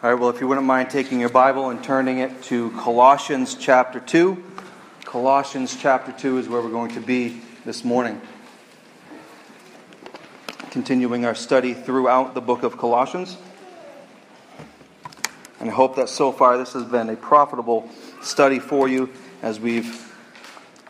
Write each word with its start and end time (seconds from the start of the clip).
All 0.00 0.08
right, 0.08 0.20
well, 0.20 0.30
if 0.30 0.40
you 0.40 0.46
wouldn't 0.46 0.64
mind 0.64 0.90
taking 0.90 1.18
your 1.18 1.28
Bible 1.28 1.70
and 1.70 1.82
turning 1.82 2.18
it 2.18 2.44
to 2.44 2.70
Colossians 2.70 3.56
chapter 3.56 3.98
2. 3.98 4.40
Colossians 5.04 5.76
chapter 5.76 6.12
2 6.12 6.38
is 6.38 6.48
where 6.48 6.62
we're 6.62 6.70
going 6.70 6.92
to 6.92 7.00
be 7.00 7.40
this 7.64 7.82
morning. 7.82 8.20
Continuing 10.70 11.24
our 11.24 11.34
study 11.34 11.74
throughout 11.74 12.34
the 12.34 12.40
book 12.40 12.62
of 12.62 12.78
Colossians. 12.78 13.38
And 15.58 15.68
I 15.68 15.72
hope 15.72 15.96
that 15.96 16.08
so 16.08 16.30
far 16.30 16.56
this 16.58 16.74
has 16.74 16.84
been 16.84 17.10
a 17.10 17.16
profitable 17.16 17.90
study 18.22 18.60
for 18.60 18.86
you 18.86 19.10
as 19.42 19.58
we've 19.58 20.14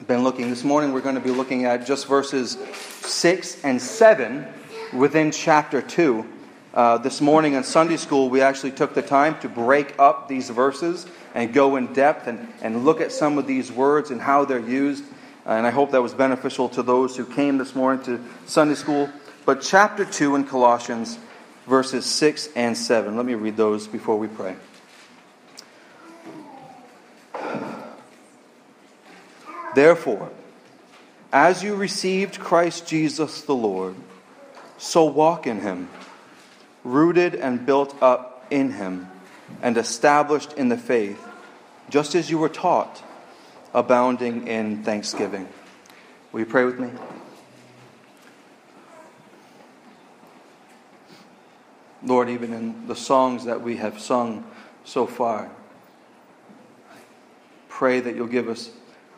been 0.06 0.22
looking. 0.22 0.50
This 0.50 0.64
morning 0.64 0.92
we're 0.92 1.00
going 1.00 1.14
to 1.14 1.22
be 1.22 1.30
looking 1.30 1.64
at 1.64 1.86
just 1.86 2.06
verses 2.08 2.58
6 3.00 3.64
and 3.64 3.80
7 3.80 4.46
within 4.92 5.30
chapter 5.30 5.80
2. 5.80 6.26
Uh, 6.74 6.98
this 6.98 7.22
morning 7.22 7.54
in 7.54 7.64
Sunday 7.64 7.96
school, 7.96 8.28
we 8.28 8.42
actually 8.42 8.72
took 8.72 8.92
the 8.92 9.00
time 9.00 9.38
to 9.40 9.48
break 9.48 9.98
up 9.98 10.28
these 10.28 10.50
verses 10.50 11.06
and 11.34 11.54
go 11.54 11.76
in 11.76 11.92
depth 11.94 12.26
and, 12.26 12.46
and 12.60 12.84
look 12.84 13.00
at 13.00 13.10
some 13.10 13.38
of 13.38 13.46
these 13.46 13.72
words 13.72 14.10
and 14.10 14.20
how 14.20 14.44
they're 14.44 14.58
used. 14.58 15.02
And 15.46 15.66
I 15.66 15.70
hope 15.70 15.92
that 15.92 16.02
was 16.02 16.12
beneficial 16.12 16.68
to 16.70 16.82
those 16.82 17.16
who 17.16 17.24
came 17.24 17.56
this 17.56 17.74
morning 17.74 18.04
to 18.04 18.22
Sunday 18.44 18.74
school. 18.74 19.08
But 19.46 19.62
chapter 19.62 20.04
2 20.04 20.34
in 20.34 20.44
Colossians, 20.44 21.18
verses 21.66 22.04
6 22.04 22.50
and 22.54 22.76
7. 22.76 23.16
Let 23.16 23.24
me 23.24 23.34
read 23.34 23.56
those 23.56 23.86
before 23.86 24.18
we 24.18 24.28
pray. 24.28 24.54
Therefore, 29.74 30.30
as 31.32 31.62
you 31.62 31.76
received 31.76 32.38
Christ 32.38 32.86
Jesus 32.86 33.40
the 33.42 33.54
Lord, 33.54 33.94
so 34.76 35.06
walk 35.06 35.46
in 35.46 35.60
him 35.60 35.88
rooted 36.84 37.34
and 37.34 37.64
built 37.64 38.00
up 38.02 38.46
in 38.50 38.72
him, 38.72 39.08
and 39.62 39.76
established 39.76 40.52
in 40.54 40.68
the 40.68 40.76
faith, 40.76 41.22
just 41.90 42.14
as 42.14 42.30
you 42.30 42.38
were 42.38 42.48
taught, 42.48 43.02
abounding 43.74 44.46
in 44.46 44.82
thanksgiving. 44.82 45.48
Will 46.32 46.40
you 46.40 46.46
pray 46.46 46.64
with 46.64 46.78
me? 46.78 46.90
Lord, 52.02 52.28
even 52.28 52.52
in 52.52 52.86
the 52.86 52.94
songs 52.96 53.44
that 53.44 53.60
we 53.60 53.76
have 53.76 53.98
sung 54.00 54.48
so 54.84 55.06
far, 55.06 55.50
pray 57.68 58.00
that 58.00 58.14
you'll 58.14 58.26
give 58.26 58.48
us 58.48 58.70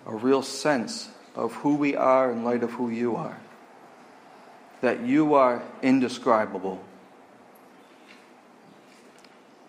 a 0.07 0.15
real 0.15 0.43
sense 0.43 1.09
of 1.35 1.53
who 1.55 1.77
we 1.77 1.95
are 1.95 2.33
in 2.33 2.43
light 2.43 2.63
of 2.63 2.71
who 2.73 2.89
you 2.89 3.17
are. 3.17 3.39
That 4.81 5.01
you 5.01 5.35
are 5.35 5.63
indescribable 5.83 6.83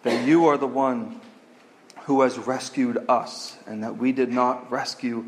that 0.03 0.27
you 0.27 0.47
are 0.47 0.57
the 0.57 0.67
one 0.67 1.21
who 2.03 2.21
has 2.21 2.37
rescued 2.37 2.97
us 3.07 3.57
and 3.67 3.83
that 3.83 3.97
we 3.97 4.11
did 4.11 4.31
not 4.31 4.71
rescue 4.71 5.25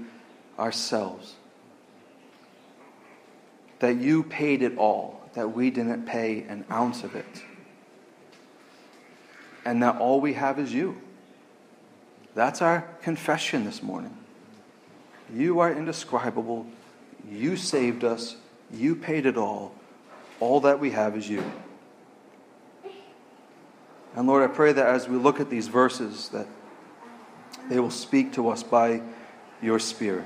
ourselves. 0.57 1.35
That 3.79 3.97
you 3.97 4.23
paid 4.23 4.63
it 4.63 4.77
all, 4.77 5.21
that 5.33 5.53
we 5.53 5.69
didn't 5.69 6.05
pay 6.05 6.44
an 6.44 6.66
ounce 6.71 7.03
of 7.03 7.16
it. 7.16 7.44
And 9.66 9.83
that 9.83 9.97
all 9.97 10.19
we 10.19 10.33
have 10.33 10.59
is 10.59 10.73
you. 10.73 11.01
That's 12.35 12.61
our 12.61 12.81
confession 13.01 13.63
this 13.66 13.83
morning. 13.83 14.17
You 15.33 15.59
are 15.59 15.71
indescribable. 15.71 16.66
You 17.29 17.55
saved 17.55 18.03
us. 18.03 18.35
You 18.71 18.95
paid 18.95 19.25
it 19.25 19.38
all. 19.38 19.73
All 20.39 20.61
that 20.61 20.79
we 20.79 20.91
have 20.91 21.16
is 21.16 21.29
you. 21.29 21.44
And 24.16 24.28
Lord, 24.28 24.44
I 24.44 24.53
pray 24.53 24.74
that 24.74 24.85
as 24.85 25.07
we 25.07 25.18
look 25.18 25.40
at 25.40 25.50
these 25.50 25.68
verses, 25.68 26.29
that 26.29 26.47
they 27.69 27.79
will 27.79 27.90
speak 27.90 28.34
to 28.34 28.50
us 28.50 28.62
by 28.62 29.01
your 29.62 29.79
Spirit. 29.79 30.25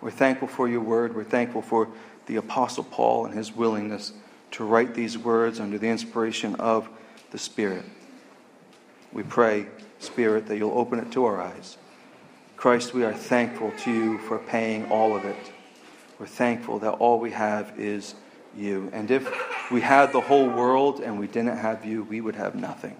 We're 0.00 0.10
thankful 0.10 0.48
for 0.48 0.68
your 0.68 0.80
word. 0.80 1.14
We're 1.14 1.24
thankful 1.24 1.62
for 1.62 1.88
the 2.26 2.36
Apostle 2.36 2.84
Paul 2.84 3.26
and 3.26 3.34
his 3.34 3.54
willingness 3.54 4.12
to 4.52 4.64
write 4.64 4.94
these 4.94 5.16
words 5.16 5.60
under 5.60 5.78
the 5.78 5.88
inspiration 5.88 6.54
of 6.56 6.88
the 7.30 7.38
Spirit. 7.38 7.84
We 9.12 9.22
pray, 9.22 9.66
Spirit, 9.98 10.46
that 10.46 10.56
you'll 10.56 10.76
open 10.76 10.98
it 10.98 11.12
to 11.12 11.24
our 11.24 11.40
eyes. 11.40 11.76
Christ, 12.56 12.94
we 12.94 13.04
are 13.04 13.14
thankful 13.14 13.72
to 13.84 13.92
you 13.92 14.18
for 14.18 14.38
paying 14.38 14.86
all 14.90 15.16
of 15.16 15.24
it. 15.24 15.36
We're 16.18 16.26
thankful 16.26 16.78
that 16.80 16.92
all 16.92 17.20
we 17.20 17.30
have 17.32 17.78
is 17.78 18.14
you. 18.56 18.90
And 18.92 19.10
if 19.10 19.70
we 19.70 19.80
had 19.80 20.12
the 20.12 20.20
whole 20.20 20.48
world 20.48 21.00
and 21.00 21.18
we 21.18 21.26
didn't 21.26 21.56
have 21.56 21.84
you, 21.84 22.04
we 22.04 22.20
would 22.20 22.36
have 22.36 22.54
nothing. 22.54 22.96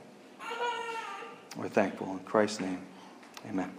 We're 1.57 1.69
thankful. 1.69 2.13
In 2.13 2.19
Christ's 2.21 2.61
name, 2.61 2.81
amen. 3.49 3.73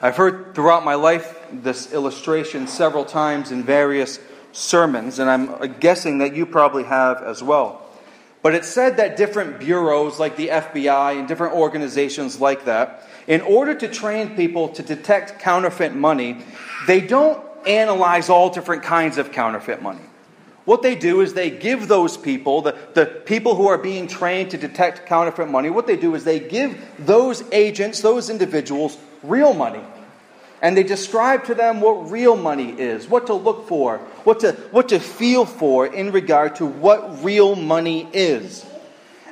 I've 0.00 0.16
heard 0.16 0.54
throughout 0.54 0.84
my 0.84 0.96
life 0.96 1.40
this 1.52 1.92
illustration 1.92 2.66
several 2.66 3.04
times 3.04 3.52
in 3.52 3.62
various 3.62 4.18
sermons, 4.50 5.18
and 5.18 5.30
I'm 5.30 5.78
guessing 5.78 6.18
that 6.18 6.34
you 6.34 6.44
probably 6.44 6.84
have 6.84 7.22
as 7.22 7.42
well. 7.42 7.80
But 8.42 8.56
it's 8.56 8.68
said 8.68 8.96
that 8.96 9.16
different 9.16 9.60
bureaus 9.60 10.18
like 10.18 10.36
the 10.36 10.48
FBI 10.48 11.18
and 11.18 11.28
different 11.28 11.54
organizations 11.54 12.40
like 12.40 12.64
that, 12.64 13.08
in 13.28 13.40
order 13.40 13.74
to 13.76 13.88
train 13.88 14.34
people 14.34 14.68
to 14.70 14.82
detect 14.82 15.38
counterfeit 15.38 15.94
money, 15.94 16.38
they 16.88 17.00
don't 17.00 17.40
analyze 17.66 18.28
all 18.28 18.50
different 18.50 18.82
kinds 18.82 19.18
of 19.18 19.32
counterfeit 19.32 19.82
money. 19.82 20.02
What 20.64 20.82
they 20.82 20.94
do 20.94 21.20
is 21.20 21.34
they 21.34 21.50
give 21.50 21.88
those 21.88 22.16
people, 22.16 22.62
the, 22.62 22.76
the 22.94 23.04
people 23.06 23.56
who 23.56 23.66
are 23.66 23.78
being 23.78 24.06
trained 24.06 24.52
to 24.52 24.58
detect 24.58 25.06
counterfeit 25.06 25.48
money, 25.48 25.70
what 25.70 25.88
they 25.88 25.96
do 25.96 26.14
is 26.14 26.22
they 26.24 26.38
give 26.38 26.80
those 26.98 27.42
agents, 27.50 28.00
those 28.00 28.30
individuals, 28.30 28.96
real 29.24 29.54
money. 29.54 29.82
And 30.60 30.76
they 30.76 30.84
describe 30.84 31.44
to 31.46 31.56
them 31.56 31.80
what 31.80 32.12
real 32.12 32.36
money 32.36 32.70
is, 32.70 33.08
what 33.08 33.26
to 33.26 33.34
look 33.34 33.66
for, 33.66 33.98
what 34.22 34.40
to, 34.40 34.52
what 34.70 34.90
to 34.90 35.00
feel 35.00 35.44
for 35.44 35.86
in 35.86 36.12
regard 36.12 36.54
to 36.56 36.66
what 36.66 37.24
real 37.24 37.56
money 37.56 38.08
is. 38.12 38.64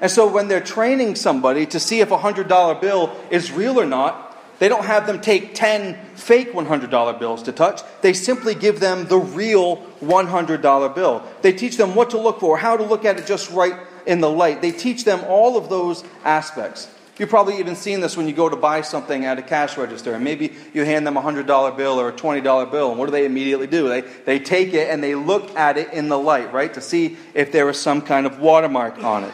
And 0.01 0.11
so 0.11 0.27
when 0.27 0.49
they're 0.49 0.61
training 0.61 1.15
somebody 1.15 1.67
to 1.67 1.79
see 1.79 2.01
if 2.01 2.11
a 2.11 2.19
$100 2.19 2.81
bill 2.81 3.17
is 3.31 3.53
real 3.53 3.79
or 3.79 3.87
not, 3.87 4.30
they 4.61 4.69
don't 4.69 4.85
have 4.85 5.07
them 5.07 5.21
take 5.23 5.55
10 5.55 5.99
fake 6.15 6.53
$100 6.53 7.19
bills 7.19 7.43
to 7.45 7.53
touch. 7.53 7.81
They 8.03 8.13
simply 8.13 8.55
give 8.55 8.79
them 8.79 9.07
the 9.07 9.19
real 9.19 9.79
$100 10.03 10.95
bill. 10.95 11.25
They 11.41 11.53
teach 11.53 11.79
them 11.79 11.95
what 11.95 12.11
to 12.11 12.19
look 12.19 12.41
for, 12.41 12.59
how 12.59 12.77
to 12.77 12.85
look 12.85 13.07
at 13.07 13.19
it 13.19 13.27
just 13.27 13.51
right 13.51 13.75
in 14.07 14.21
the 14.21 14.31
light. 14.31 14.61
They 14.61 14.71
teach 14.71 15.05
them 15.05 15.25
all 15.27 15.57
of 15.57 15.71
those 15.71 16.05
aspects. 16.25 16.91
You've 17.19 17.31
probably 17.31 17.59
even 17.59 17.75
seen 17.75 18.01
this 18.01 18.19
when 18.19 18.29
you 18.29 18.35
go 18.35 18.51
to 18.51 18.57
buy 18.57 18.83
something 18.83 19.25
at 19.25 19.39
a 19.39 19.43
cash 19.43 19.79
register, 19.79 20.13
and 20.13 20.23
maybe 20.23 20.55
you 20.75 20.85
hand 20.85 21.07
them 21.07 21.17
a 21.17 21.23
$100 21.23 21.77
bill 21.77 21.99
or 21.99 22.11
a 22.11 22.13
$20 22.13 22.71
bill, 22.71 22.91
and 22.91 22.99
what 22.99 23.07
do 23.07 23.13
they 23.13 23.25
immediately 23.25 23.67
do? 23.67 23.89
They, 23.89 24.03
they 24.03 24.39
take 24.39 24.75
it 24.75 24.91
and 24.91 25.03
they 25.03 25.15
look 25.15 25.57
at 25.57 25.79
it 25.79 25.93
in 25.95 26.09
the 26.09 26.19
light, 26.19 26.53
right, 26.53 26.73
to 26.75 26.83
see 26.83 27.17
if 27.33 27.51
there 27.51 27.69
is 27.71 27.79
some 27.79 28.03
kind 28.03 28.27
of 28.27 28.41
watermark 28.41 29.03
on 29.03 29.25
it. 29.25 29.33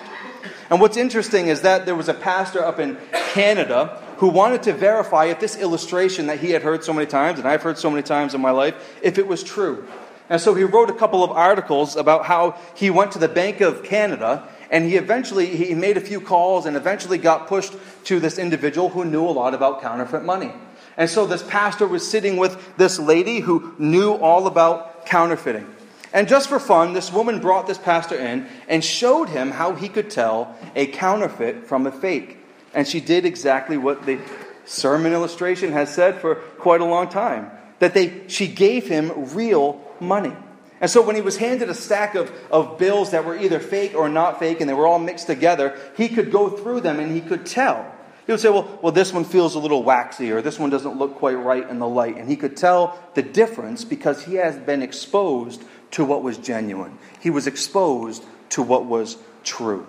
And 0.71 0.81
what's 0.81 0.97
interesting 0.97 1.49
is 1.49 1.63
that 1.63 1.85
there 1.85 1.95
was 1.97 2.09
a 2.09 2.15
pastor 2.15 2.65
up 2.65 2.79
in 2.79 2.97
Canada 3.33 4.03
who 4.17 4.29
wanted 4.29 4.63
to 4.65 4.73
verify 4.73 5.27
if 5.27 5.41
this 5.41 5.57
illustration 5.57 6.27
that 6.27 6.41
he 6.41 6.51
had 6.51 6.63
heard 6.63 6.85
so 6.85 6.93
many 6.93 7.07
times, 7.07 7.39
and 7.39 7.49
I've 7.49 7.63
heard 7.63 7.79
so 7.79 7.91
many 7.91 8.03
times 8.03 8.35
in 8.35 8.41
my 8.41 8.51
life, 8.51 8.99
if 9.03 9.19
it 9.19 9.27
was 9.27 9.43
true. 9.43 9.87
And 10.29 10.41
so 10.41 10.55
he 10.55 10.65
wrote 10.65 10.91
a 10.91 10.95
couple 10.95 11.23
of 11.23 11.31
articles 11.31 11.97
about 11.97 12.25
how 12.25 12.59
he 12.75 12.91
went 12.91 13.13
to 13.13 13.19
the 13.19 13.29
Bank 13.29 13.61
of 13.61 13.85
Canada 13.85 14.49
and 14.71 14.85
he 14.85 14.97
eventually 14.97 15.47
he 15.47 15.75
made 15.75 15.97
a 15.97 16.01
few 16.01 16.21
calls 16.21 16.67
and 16.67 16.77
eventually 16.77 17.19
got 17.19 17.47
pushed 17.47 17.73
to 18.05 18.21
this 18.21 18.39
individual 18.39 18.89
who 18.89 19.05
knew 19.05 19.25
a 19.25 19.31
lot 19.31 19.55
about 19.55 19.81
counterfeit 19.81 20.25
money. 20.25 20.53
And 20.97 21.09
so 21.09 21.27
this 21.27 21.43
pastor 21.43 21.87
was 21.87 22.09
sitting 22.09 22.37
with 22.37 22.77
this 22.77 22.99
lady 22.99 23.41
who 23.41 23.75
knew 23.79 24.15
all 24.15 24.47
about 24.47 25.07
counterfeiting. 25.07 25.67
And 26.13 26.27
just 26.27 26.49
for 26.49 26.59
fun, 26.59 26.95
this 26.95 27.13
woman 27.13 27.41
brought 27.41 27.67
this 27.67 27.79
pastor 27.79 28.17
in 28.17 28.47
and 28.69 28.83
showed 28.83 29.29
him 29.29 29.51
how 29.51 29.75
he 29.75 29.89
could 29.89 30.11
tell 30.11 30.57
a 30.75 30.87
counterfeit 30.87 31.67
from 31.67 31.87
a 31.87 31.93
fake. 31.93 32.39
And 32.77 32.87
she 32.87 33.01
did 33.01 33.25
exactly 33.25 33.79
what 33.79 34.05
the 34.05 34.21
sermon 34.67 35.15
illustration 35.15 35.73
has 35.73 35.93
said 35.93 36.21
for 36.21 36.35
quite 36.35 36.83
a 36.83 36.85
long 36.85 37.09
time 37.09 37.51
that 37.79 37.95
they, 37.95 38.29
she 38.29 38.47
gave 38.47 38.87
him 38.87 39.35
real 39.35 39.83
money. 39.99 40.35
And 40.79 40.91
so 40.91 41.01
when 41.01 41.17
he 41.17 41.23
was 41.23 41.39
handed 41.39 41.71
a 41.71 41.75
stack 41.75 42.15
of, 42.15 42.31
of 42.51 42.77
bills 42.77 43.13
that 43.13 43.25
were 43.25 43.35
either 43.35 43.61
fake 43.61 43.95
or 43.95 44.11
not 44.11 44.39
fake 44.39 44.61
and 44.61 44.69
they 44.69 44.75
were 44.75 44.87
all 44.87 44.99
mixed 44.99 45.27
together, 45.27 45.75
he 45.97 46.09
could 46.11 46.31
go 46.31 46.51
through 46.51 46.83
them 46.83 47.01
and 47.01 47.13
he 47.13 47.23
could 47.23 47.47
tell. 47.47 47.91
He 48.27 48.33
would 48.33 48.41
say, 48.41 48.51
well, 48.51 48.79
well, 48.83 48.93
this 48.93 49.11
one 49.11 49.25
feels 49.25 49.55
a 49.55 49.59
little 49.59 49.83
waxy 49.83 50.31
or 50.31 50.43
this 50.43 50.59
one 50.59 50.69
doesn't 50.69 50.99
look 50.99 51.15
quite 51.15 51.39
right 51.39 51.67
in 51.67 51.79
the 51.79 51.89
light. 51.89 52.19
And 52.19 52.29
he 52.29 52.37
could 52.37 52.59
tell 52.59 53.03
the 53.15 53.23
difference 53.23 53.87
because 53.87 54.25
he 54.25 54.35
has 54.35 54.55
been 54.59 54.83
exposed 54.83 55.65
to 55.93 56.05
what 56.05 56.23
was 56.23 56.37
genuine. 56.37 56.99
He 57.21 57.31
was 57.31 57.47
exposed 57.47 58.23
to 58.51 58.63
what 58.63 58.85
was 58.85 59.17
true. 59.45 59.87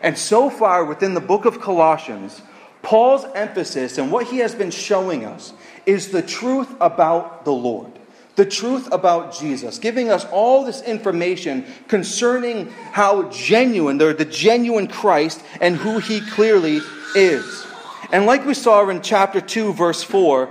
And 0.00 0.16
so 0.16 0.50
far 0.50 0.84
within 0.84 1.14
the 1.14 1.20
book 1.20 1.44
of 1.44 1.60
Colossians, 1.60 2.40
Paul's 2.82 3.24
emphasis 3.34 3.98
and 3.98 4.12
what 4.12 4.26
he 4.26 4.38
has 4.38 4.54
been 4.54 4.70
showing 4.70 5.24
us 5.24 5.52
is 5.86 6.08
the 6.10 6.22
truth 6.22 6.72
about 6.80 7.44
the 7.44 7.52
Lord. 7.52 7.92
the 8.38 8.46
truth 8.46 8.88
about 8.92 9.36
Jesus, 9.36 9.78
giving 9.78 10.10
us 10.10 10.24
all 10.26 10.64
this 10.64 10.80
information 10.82 11.66
concerning 11.88 12.70
how 12.92 13.28
genuine, 13.30 13.98
they're 13.98 14.14
the 14.14 14.24
genuine 14.24 14.86
Christ 14.86 15.42
and 15.60 15.74
who 15.74 15.98
he 15.98 16.20
clearly 16.20 16.80
is. 17.16 17.66
And 18.12 18.26
like 18.26 18.46
we 18.46 18.54
saw 18.54 18.88
in 18.88 19.02
chapter 19.02 19.40
2, 19.40 19.72
verse 19.72 20.04
4, 20.04 20.50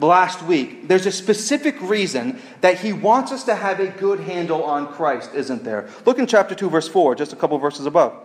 last 0.00 0.42
week, 0.42 0.88
there's 0.88 1.06
a 1.06 1.12
specific 1.12 1.80
reason 1.80 2.42
that 2.60 2.80
he 2.80 2.92
wants 2.92 3.30
us 3.30 3.44
to 3.44 3.54
have 3.54 3.78
a 3.78 3.86
good 3.86 4.18
handle 4.18 4.64
on 4.64 4.92
Christ, 4.92 5.30
isn't 5.32 5.62
there? 5.62 5.88
Look 6.04 6.18
in 6.18 6.26
chapter 6.26 6.56
2, 6.56 6.68
verse 6.68 6.88
4, 6.88 7.14
just 7.14 7.32
a 7.32 7.36
couple 7.36 7.56
verses 7.58 7.86
above. 7.86 8.20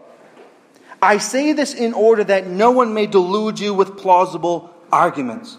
I 1.03 1.17
say 1.17 1.51
this 1.51 1.73
in 1.73 1.94
order 1.94 2.23
that 2.23 2.47
no 2.47 2.71
one 2.71 2.94
may 2.94 3.07
delude 3.07 3.59
you 3.59 3.73
with 3.73 3.97
plausible 3.97 4.73
arguments. 4.89 5.57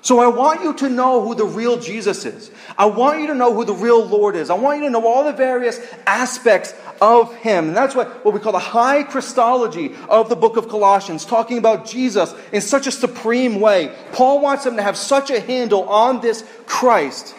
So 0.00 0.20
I 0.20 0.28
want 0.28 0.62
you 0.62 0.72
to 0.74 0.88
know 0.88 1.20
who 1.20 1.34
the 1.34 1.44
real 1.44 1.78
Jesus 1.78 2.24
is. 2.24 2.50
I 2.78 2.86
want 2.86 3.20
you 3.20 3.26
to 3.26 3.34
know 3.34 3.52
who 3.52 3.66
the 3.66 3.74
real 3.74 4.06
Lord 4.06 4.36
is. 4.36 4.48
I 4.48 4.54
want 4.54 4.78
you 4.78 4.84
to 4.84 4.90
know 4.90 5.06
all 5.06 5.24
the 5.24 5.32
various 5.32 5.80
aspects 6.06 6.72
of 7.02 7.34
Him. 7.34 7.68
And 7.68 7.76
that's 7.76 7.94
what, 7.94 8.24
what 8.24 8.32
we 8.32 8.40
call 8.40 8.52
the 8.52 8.58
high 8.58 9.02
Christology 9.02 9.94
of 10.08 10.30
the 10.30 10.36
book 10.36 10.56
of 10.56 10.68
Colossians, 10.68 11.26
talking 11.26 11.58
about 11.58 11.86
Jesus 11.86 12.32
in 12.52 12.62
such 12.62 12.86
a 12.86 12.92
supreme 12.92 13.60
way. 13.60 13.94
Paul 14.12 14.40
wants 14.40 14.64
them 14.64 14.76
to 14.76 14.82
have 14.82 14.96
such 14.96 15.28
a 15.28 15.40
handle 15.40 15.88
on 15.88 16.22
this 16.22 16.42
Christ 16.64 17.34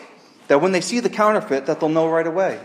that 0.48 0.62
when 0.62 0.74
they 0.74 0.81
see 0.81 1.00
the 1.00 1.10
counterfeit, 1.10 1.65
that 1.65 1.80
they'll 1.80 1.89
know 1.89 2.07
right 2.07 2.27
away. 2.27 2.60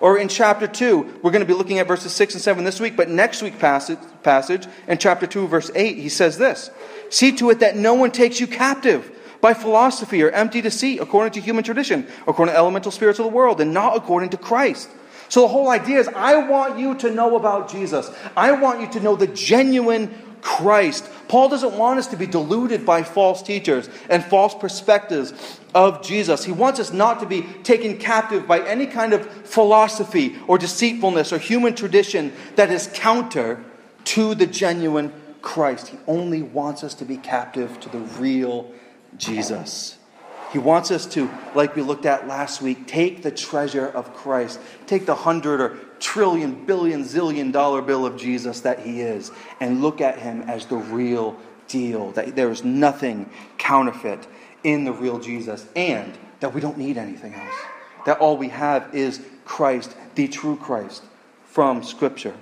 Or 0.00 0.18
in 0.18 0.28
chapter 0.28 0.66
2, 0.66 1.20
we're 1.22 1.30
going 1.30 1.40
to 1.40 1.46
be 1.46 1.54
looking 1.54 1.78
at 1.78 1.88
verses 1.88 2.12
6 2.12 2.34
and 2.34 2.42
7 2.42 2.64
this 2.64 2.80
week, 2.80 2.96
but 2.96 3.08
next 3.08 3.42
week 3.42 3.58
passage, 3.58 3.98
passage 4.22 4.66
in 4.86 4.98
chapter 4.98 5.26
2, 5.26 5.48
verse 5.48 5.70
8, 5.74 5.96
he 5.96 6.08
says 6.08 6.38
this 6.38 6.70
See 7.10 7.32
to 7.36 7.50
it 7.50 7.60
that 7.60 7.76
no 7.76 7.94
one 7.94 8.10
takes 8.10 8.40
you 8.40 8.46
captive 8.46 9.10
by 9.40 9.54
philosophy 9.54 10.22
or 10.22 10.30
empty 10.30 10.60
deceit, 10.60 11.00
according 11.00 11.32
to 11.32 11.40
human 11.40 11.64
tradition, 11.64 12.06
according 12.26 12.52
to 12.52 12.58
elemental 12.58 12.90
spirits 12.90 13.18
of 13.18 13.24
the 13.24 13.32
world, 13.32 13.60
and 13.60 13.72
not 13.72 13.96
according 13.96 14.30
to 14.30 14.36
Christ. 14.36 14.88
So 15.28 15.42
the 15.42 15.48
whole 15.48 15.68
idea 15.68 15.98
is 15.98 16.08
I 16.08 16.36
want 16.48 16.78
you 16.78 16.94
to 16.96 17.10
know 17.10 17.36
about 17.36 17.70
Jesus. 17.70 18.10
I 18.36 18.52
want 18.52 18.80
you 18.80 18.90
to 18.92 19.00
know 19.00 19.16
the 19.16 19.26
genuine 19.26 20.14
Christ. 20.40 21.08
Paul 21.28 21.48
doesn't 21.48 21.76
want 21.76 21.98
us 21.98 22.06
to 22.08 22.16
be 22.16 22.26
deluded 22.26 22.86
by 22.86 23.02
false 23.02 23.42
teachers 23.42 23.88
and 24.08 24.24
false 24.24 24.54
perspectives 24.54 25.32
of 25.76 26.00
Jesus. 26.00 26.42
He 26.42 26.52
wants 26.52 26.80
us 26.80 26.90
not 26.90 27.20
to 27.20 27.26
be 27.26 27.42
taken 27.62 27.98
captive 27.98 28.48
by 28.48 28.60
any 28.66 28.86
kind 28.86 29.12
of 29.12 29.30
philosophy 29.46 30.34
or 30.46 30.56
deceitfulness 30.56 31.34
or 31.34 31.38
human 31.38 31.74
tradition 31.74 32.32
that 32.54 32.70
is 32.70 32.88
counter 32.94 33.62
to 34.04 34.34
the 34.34 34.46
genuine 34.46 35.12
Christ. 35.42 35.88
He 35.88 35.98
only 36.06 36.40
wants 36.40 36.82
us 36.82 36.94
to 36.94 37.04
be 37.04 37.18
captive 37.18 37.78
to 37.80 37.90
the 37.90 37.98
real 37.98 38.72
Jesus. 39.18 39.98
He 40.50 40.58
wants 40.58 40.90
us 40.90 41.04
to, 41.08 41.28
like 41.54 41.76
we 41.76 41.82
looked 41.82 42.06
at 42.06 42.26
last 42.26 42.62
week, 42.62 42.86
take 42.86 43.22
the 43.22 43.30
treasure 43.30 43.86
of 43.86 44.14
Christ, 44.14 44.58
take 44.86 45.04
the 45.04 45.14
hundred 45.14 45.60
or 45.60 45.76
trillion, 45.98 46.64
billion, 46.64 47.04
zillion 47.04 47.52
dollar 47.52 47.82
bill 47.82 48.06
of 48.06 48.16
Jesus 48.16 48.60
that 48.60 48.78
he 48.78 49.02
is, 49.02 49.30
and 49.60 49.82
look 49.82 50.00
at 50.00 50.20
him 50.20 50.40
as 50.42 50.64
the 50.64 50.76
real 50.76 51.36
deal. 51.68 52.12
That 52.12 52.34
there 52.34 52.50
is 52.50 52.64
nothing 52.64 53.28
counterfeit 53.58 54.26
in 54.66 54.84
the 54.84 54.92
real 54.92 55.20
Jesus, 55.20 55.64
and 55.76 56.12
that 56.40 56.52
we 56.52 56.60
don't 56.60 56.76
need 56.76 56.98
anything 56.98 57.32
else. 57.34 57.54
That 58.04 58.18
all 58.18 58.36
we 58.36 58.48
have 58.48 58.92
is 58.92 59.20
Christ, 59.44 59.94
the 60.16 60.26
true 60.26 60.56
Christ, 60.56 61.04
from 61.44 61.84
Scripture. 61.84 62.34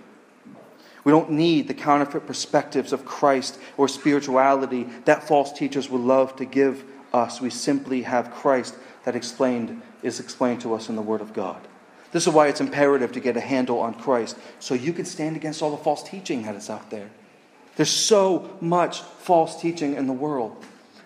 We 1.05 1.13
don't 1.13 1.33
need 1.33 1.69
the 1.69 1.75
counterfeit 1.75 2.27
perspectives 2.27 2.95
of 2.95 3.05
Christ 3.05 3.59
or 3.77 3.89
spirituality 3.89 4.89
that 5.05 5.29
false 5.29 5.53
teachers 5.53 5.91
would 5.91 6.01
love 6.01 6.35
to 6.37 6.47
give 6.47 6.83
us. 7.13 7.43
We 7.43 7.51
simply 7.51 8.03
have 8.03 8.33
Christ 8.33 8.75
that 9.05 9.15
explained 9.15 9.83
is 10.03 10.19
explained 10.19 10.63
to 10.63 10.73
us 10.73 10.89
in 10.89 10.97
the 10.97 11.03
Word 11.03 11.21
of 11.21 11.35
God. 11.35 11.61
This 12.13 12.27
is 12.27 12.33
why 12.33 12.49
it's 12.49 12.61
imperative 12.63 13.13
to 13.13 13.21
get 13.21 13.37
a 13.37 13.41
handle 13.41 13.81
on 13.81 13.93
Christ 13.95 14.39
so 14.61 14.73
you 14.73 14.95
can 14.95 15.05
stand 15.05 15.37
against 15.37 15.61
all 15.61 15.73
the 15.73 15.83
false 15.83 16.03
teaching 16.03 16.45
that 16.45 16.55
is 16.55 16.71
out 16.71 16.89
there. 16.89 17.11
There's 17.77 17.91
so 17.91 18.57
much 18.63 19.01
false 19.01 19.61
teaching 19.61 19.95
in 19.95 20.07
the 20.07 20.13
world. 20.15 20.65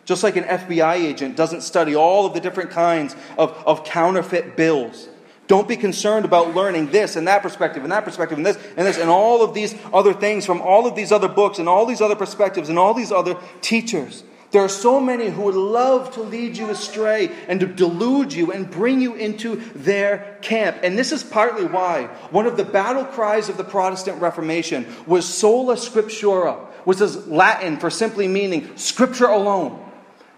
Just 0.09 0.23
like 0.23 0.37
an 0.37 0.45
FBI 0.45 0.95
agent 0.95 1.37
doesn't 1.37 1.61
study 1.61 1.95
all 1.95 2.25
of 2.25 2.33
the 2.33 2.41
different 2.41 2.71
kinds 2.71 3.15
of, 3.37 3.51
of 3.67 3.85
counterfeit 3.85 4.57
bills 4.57 5.07
don't 5.49 5.69
be 5.69 5.77
concerned 5.77 6.25
about 6.25 6.55
learning 6.55 6.91
this 6.91 7.15
and 7.15 7.29
that 7.29 7.43
perspective 7.43 7.83
and 7.83 7.93
that 7.93 8.05
perspective 8.05 8.39
and 8.39 8.47
this 8.47 8.57
and 8.79 8.87
this 8.87 8.97
and 8.97 9.11
all 9.11 9.43
of 9.43 9.53
these 9.53 9.75
other 9.93 10.15
things 10.15 10.47
from 10.47 10.63
all 10.63 10.87
of 10.87 10.95
these 10.95 11.13
other 11.13 11.29
books 11.29 11.59
and 11.59 11.69
all 11.69 11.85
these 11.85 12.01
other 12.01 12.17
perspectives 12.17 12.71
and 12.71 12.79
all 12.79 12.95
these 12.95 13.13
other 13.13 13.37
teachers. 13.61 14.25
There 14.51 14.63
are 14.63 14.69
so 14.71 14.99
many 14.99 15.29
who 15.29 15.43
would 15.43 15.55
love 15.55 16.15
to 16.15 16.23
lead 16.23 16.57
you 16.57 16.71
astray 16.71 17.31
and 17.47 17.61
to 17.61 17.67
delude 17.67 18.33
you 18.33 18.51
and 18.51 18.71
bring 18.71 19.03
you 19.03 19.15
into 19.15 19.57
their 19.75 20.39
camp. 20.41 20.79
And 20.83 20.97
this 20.99 21.13
is 21.13 21.23
partly 21.23 21.67
why 21.67 22.07
one 22.31 22.47
of 22.47 22.57
the 22.57 22.65
battle 22.65 23.05
cries 23.05 23.51
of 23.51 23.59
the 23.59 23.65
Protestant 23.65 24.23
Reformation 24.23 24.87
was 25.07 25.27
sola 25.27 25.77
scriptura, 25.77 26.57
which 26.85 27.03
is 27.03 27.27
Latin 27.27 27.77
for 27.77 27.91
simply 27.91 28.27
meaning 28.27 28.75
scripture 28.79 29.27
alone. 29.27 29.85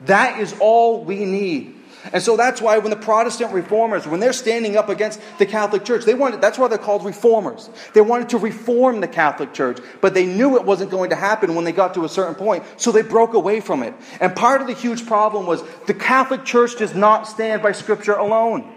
That 0.06 0.40
is 0.40 0.54
all 0.60 1.04
we 1.04 1.24
need. 1.24 1.76
And 2.12 2.22
so 2.22 2.36
that's 2.36 2.62
why 2.62 2.78
when 2.78 2.90
the 2.90 2.96
Protestant 2.96 3.52
reformers, 3.52 4.06
when 4.06 4.20
they're 4.20 4.32
standing 4.32 4.76
up 4.76 4.88
against 4.88 5.20
the 5.38 5.44
Catholic 5.44 5.84
Church, 5.84 6.04
they 6.04 6.14
wanted, 6.14 6.40
that's 6.40 6.58
why 6.58 6.68
they're 6.68 6.78
called 6.78 7.04
reformers. 7.04 7.68
They 7.92 8.00
wanted 8.00 8.30
to 8.30 8.38
reform 8.38 9.00
the 9.00 9.08
Catholic 9.08 9.52
Church, 9.52 9.78
but 10.00 10.14
they 10.14 10.24
knew 10.24 10.56
it 10.56 10.64
wasn't 10.64 10.90
going 10.90 11.10
to 11.10 11.16
happen 11.16 11.54
when 11.54 11.64
they 11.64 11.72
got 11.72 11.94
to 11.94 12.04
a 12.04 12.08
certain 12.08 12.34
point, 12.34 12.64
so 12.78 12.90
they 12.90 13.02
broke 13.02 13.34
away 13.34 13.60
from 13.60 13.82
it. 13.82 13.94
And 14.20 14.34
part 14.34 14.62
of 14.62 14.66
the 14.66 14.72
huge 14.72 15.06
problem 15.06 15.44
was 15.46 15.62
the 15.86 15.94
Catholic 15.94 16.44
Church 16.44 16.76
does 16.78 16.94
not 16.94 17.26
stand 17.26 17.62
by 17.62 17.72
Scripture 17.72 18.14
alone. 18.14 18.72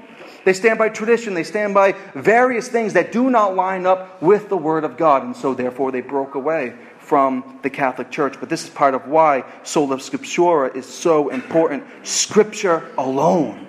They 0.46 0.54
stand 0.54 0.78
by 0.78 0.90
tradition. 0.90 1.36
They 1.36 1.46
stand 1.46 1.74
by 1.74 1.94
various 2.14 2.68
things 2.68 2.94
that 2.94 3.14
do 3.14 3.30
not 3.30 3.56
line 3.56 3.86
up 3.86 4.22
with 4.22 4.50
the 4.50 4.58
Word 4.58 4.84
of 4.84 4.98
God. 4.98 5.24
And 5.24 5.36
so, 5.36 5.54
therefore, 5.54 5.94
they 5.94 6.02
broke 6.02 6.36
away 6.36 6.74
from 7.04 7.60
the 7.62 7.70
Catholic 7.70 8.10
Church. 8.12 8.36
But 8.40 8.50
this 8.50 8.64
is 8.64 8.70
part 8.70 8.94
of 8.94 9.08
why 9.08 9.44
sola 9.64 9.98
scriptura 9.98 10.76
is 10.76 10.86
so 10.86 11.30
important. 11.30 11.84
Scripture 12.04 12.90
alone. 12.98 13.68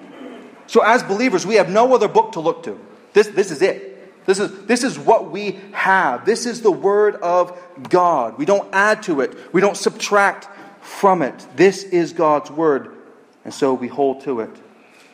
So, 0.66 0.80
as 0.82 1.02
believers, 1.02 1.46
we 1.46 1.56
have 1.56 1.68
no 1.68 1.94
other 1.94 2.08
book 2.08 2.32
to 2.32 2.40
look 2.40 2.62
to. 2.64 2.80
This, 3.12 3.28
this 3.28 3.50
is 3.50 3.60
it. 3.62 4.24
This 4.26 4.38
is, 4.38 4.64
this 4.64 4.84
is 4.84 4.98
what 4.98 5.30
we 5.30 5.60
have. 5.72 6.24
This 6.24 6.46
is 6.46 6.62
the 6.62 6.70
Word 6.70 7.16
of 7.16 7.58
God. 7.90 8.38
We 8.38 8.46
don't 8.46 8.68
add 8.72 9.02
to 9.04 9.20
it, 9.20 9.36
we 9.52 9.60
don't 9.60 9.76
subtract 9.76 10.48
from 10.80 11.22
it. 11.22 11.46
This 11.56 11.82
is 11.82 12.12
God's 12.12 12.50
Word. 12.50 12.90
And 13.44 13.52
so 13.52 13.74
we 13.74 13.88
hold 13.88 14.22
to 14.22 14.40
it. 14.40 14.50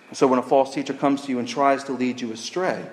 And 0.09 0.17
so 0.17 0.27
when 0.27 0.39
a 0.39 0.43
false 0.43 0.73
teacher 0.75 0.95
comes 0.95 1.23
to 1.23 1.31
you 1.31 1.39
and 1.39 1.49
tries 1.49 1.85
to 1.85 1.93
lead 1.93 2.21
you 2.21 2.33
astray, 2.33 2.85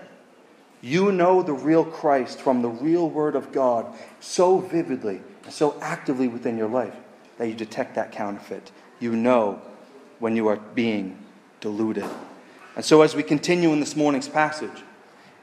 you 0.88 1.12
know 1.12 1.44
the 1.44 1.54
real 1.54 1.84
Christ 1.84 2.40
from 2.40 2.62
the 2.62 2.70
real 2.70 3.10
Word 3.10 3.36
of 3.36 3.52
God 3.52 3.94
so 4.22 4.60
vividly 4.60 5.22
and 5.44 5.54
so 5.54 5.78
actively 5.82 6.30
within 6.30 6.58
your 6.58 6.70
life 6.70 6.96
that 7.38 7.48
you 7.48 7.54
detect 7.54 7.96
that 7.96 8.14
counterfeit. 8.14 8.72
You 9.00 9.16
know 9.16 9.62
when 10.20 10.38
you 10.38 10.48
are 10.48 10.56
being 10.56 11.18
deluded. 11.60 12.06
And 12.76 12.86
so, 12.86 13.02
as 13.02 13.16
we 13.16 13.24
continue 13.24 13.74
in 13.74 13.82
this 13.82 13.96
morning's 13.96 14.30
passage, 14.30 14.84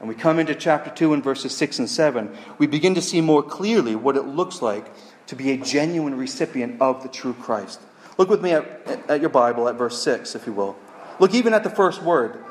and 0.01 0.09
we 0.09 0.15
come 0.15 0.39
into 0.39 0.55
chapter 0.55 0.91
2 0.91 1.13
and 1.13 1.23
verses 1.23 1.55
6 1.55 1.79
and 1.79 1.91
7, 1.91 2.35
we 2.59 2.67
begin 2.67 2.95
to 2.95 3.03
see 3.03 3.21
more 3.21 3.43
clearly 3.43 3.95
what 3.95 4.17
it 4.17 4.23
looks 4.23 4.63
like 4.63 4.87
to 5.27 5.37
be 5.37 5.51
a 5.51 5.57
genuine 5.57 6.17
recipient 6.17 6.81
of 6.81 7.03
the 7.03 7.09
true 7.09 7.35
Christ. 7.35 7.81
Look 8.17 8.31
with 8.31 8.43
me 8.43 8.53
at, 8.53 9.11
at 9.11 9.21
your 9.21 9.31
Bible 9.31 9.69
at 9.69 9.77
verse 9.77 10.03
6, 10.03 10.35
if 10.35 10.47
you 10.47 10.53
will. 10.53 10.77
Look 11.19 11.35
even 11.35 11.53
at 11.53 11.65
the 11.65 11.71
first 11.71 12.03
word. 12.03 12.43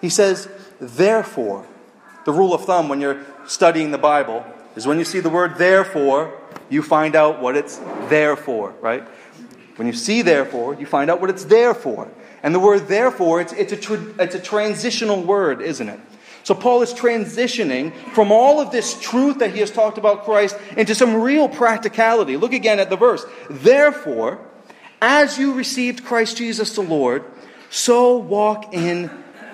He 0.00 0.08
says, 0.08 0.48
Therefore, 0.80 1.66
the 2.24 2.32
rule 2.32 2.54
of 2.54 2.64
thumb 2.64 2.88
when 2.88 3.00
you're 3.00 3.24
studying 3.46 3.90
the 3.90 3.98
Bible 3.98 4.44
is 4.76 4.86
when 4.86 4.98
you 4.98 5.04
see 5.04 5.20
the 5.20 5.30
word 5.30 5.56
therefore, 5.56 6.38
you 6.68 6.82
find 6.82 7.14
out 7.14 7.40
what 7.40 7.56
it's 7.56 7.78
there 8.08 8.36
for, 8.36 8.70
right? 8.80 9.04
When 9.76 9.86
you 9.86 9.92
see 9.92 10.22
therefore, 10.22 10.74
you 10.74 10.86
find 10.86 11.10
out 11.10 11.20
what 11.20 11.30
it's 11.30 11.44
there 11.44 11.74
for. 11.74 12.08
And 12.42 12.54
the 12.54 12.60
word 12.60 12.88
therefore, 12.88 13.40
it's, 13.40 13.52
it's, 13.52 13.72
a, 13.72 13.76
tra- 13.76 14.14
it's 14.18 14.34
a 14.34 14.40
transitional 14.40 15.22
word, 15.22 15.62
isn't 15.62 15.88
it? 15.88 16.00
So 16.44 16.54
Paul 16.54 16.82
is 16.82 16.92
transitioning 16.92 17.94
from 18.14 18.32
all 18.32 18.60
of 18.60 18.72
this 18.72 19.00
truth 19.00 19.38
that 19.38 19.52
he 19.52 19.60
has 19.60 19.70
talked 19.70 19.96
about 19.96 20.24
Christ 20.24 20.56
into 20.76 20.94
some 20.94 21.14
real 21.14 21.48
practicality. 21.48 22.36
Look 22.36 22.52
again 22.52 22.80
at 22.80 22.90
the 22.90 22.96
verse. 22.96 23.24
Therefore, 23.48 24.40
as 25.00 25.38
you 25.38 25.54
received 25.54 26.04
Christ 26.04 26.36
Jesus 26.36 26.74
the 26.74 26.82
Lord, 26.82 27.24
so 27.70 28.16
walk 28.16 28.74
in 28.74 29.10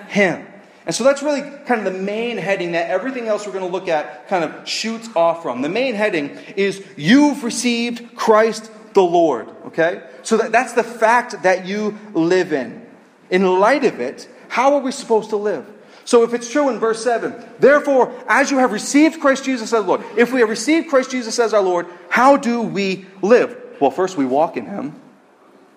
him. 0.09 0.48
And 0.89 0.95
so 0.95 1.05
that's 1.05 1.23
really 1.23 1.43
kind 1.43 1.87
of 1.87 1.93
the 1.93 2.01
main 2.01 2.39
heading 2.39 2.73
that 2.73 2.89
everything 2.89 3.29
else 3.29 3.47
we're 3.47 3.53
going 3.53 3.67
to 3.67 3.71
look 3.71 3.89
at 3.89 4.27
kind 4.27 4.43
of 4.43 4.67
shoots 4.67 5.07
off 5.15 5.43
from. 5.43 5.61
The 5.61 5.69
main 5.69 5.95
heading 5.95 6.31
is 6.57 6.83
You've 6.97 7.45
received 7.45 8.17
Christ 8.17 8.71
the 8.95 9.03
Lord. 9.03 9.51
Okay? 9.67 10.03
So 10.23 10.39
that, 10.39 10.51
that's 10.51 10.73
the 10.73 10.83
fact 10.83 11.43
that 11.43 11.67
you 11.67 11.99
live 12.15 12.55
in. 12.55 12.87
In 13.29 13.61
light 13.61 13.85
of 13.85 14.01
it, 14.01 14.31
how 14.49 14.77
are 14.77 14.81
we 14.81 14.91
supposed 14.91 15.29
to 15.29 15.37
live? 15.37 15.67
So 16.07 16.23
if 16.23 16.33
it's 16.33 16.51
true 16.51 16.71
in 16.71 16.79
verse 16.79 17.05
7, 17.05 17.35
therefore, 17.59 18.11
as 18.27 18.51
you 18.51 18.57
have 18.57 18.73
received 18.73 19.21
Christ 19.21 19.45
Jesus 19.45 19.75
as 19.75 19.85
Lord, 19.85 20.03
if 20.17 20.33
we 20.33 20.41
have 20.41 20.49
received 20.49 20.89
Christ 20.89 21.11
Jesus 21.11 21.39
as 21.39 21.53
our 21.53 21.61
Lord, 21.61 21.87
how 22.09 22.39
do 22.39 22.63
we 22.63 23.05
live? 23.21 23.55
Well, 23.79 23.91
first 23.91 24.17
we 24.17 24.25
walk 24.25 24.57
in 24.57 24.65
Him. 24.65 24.99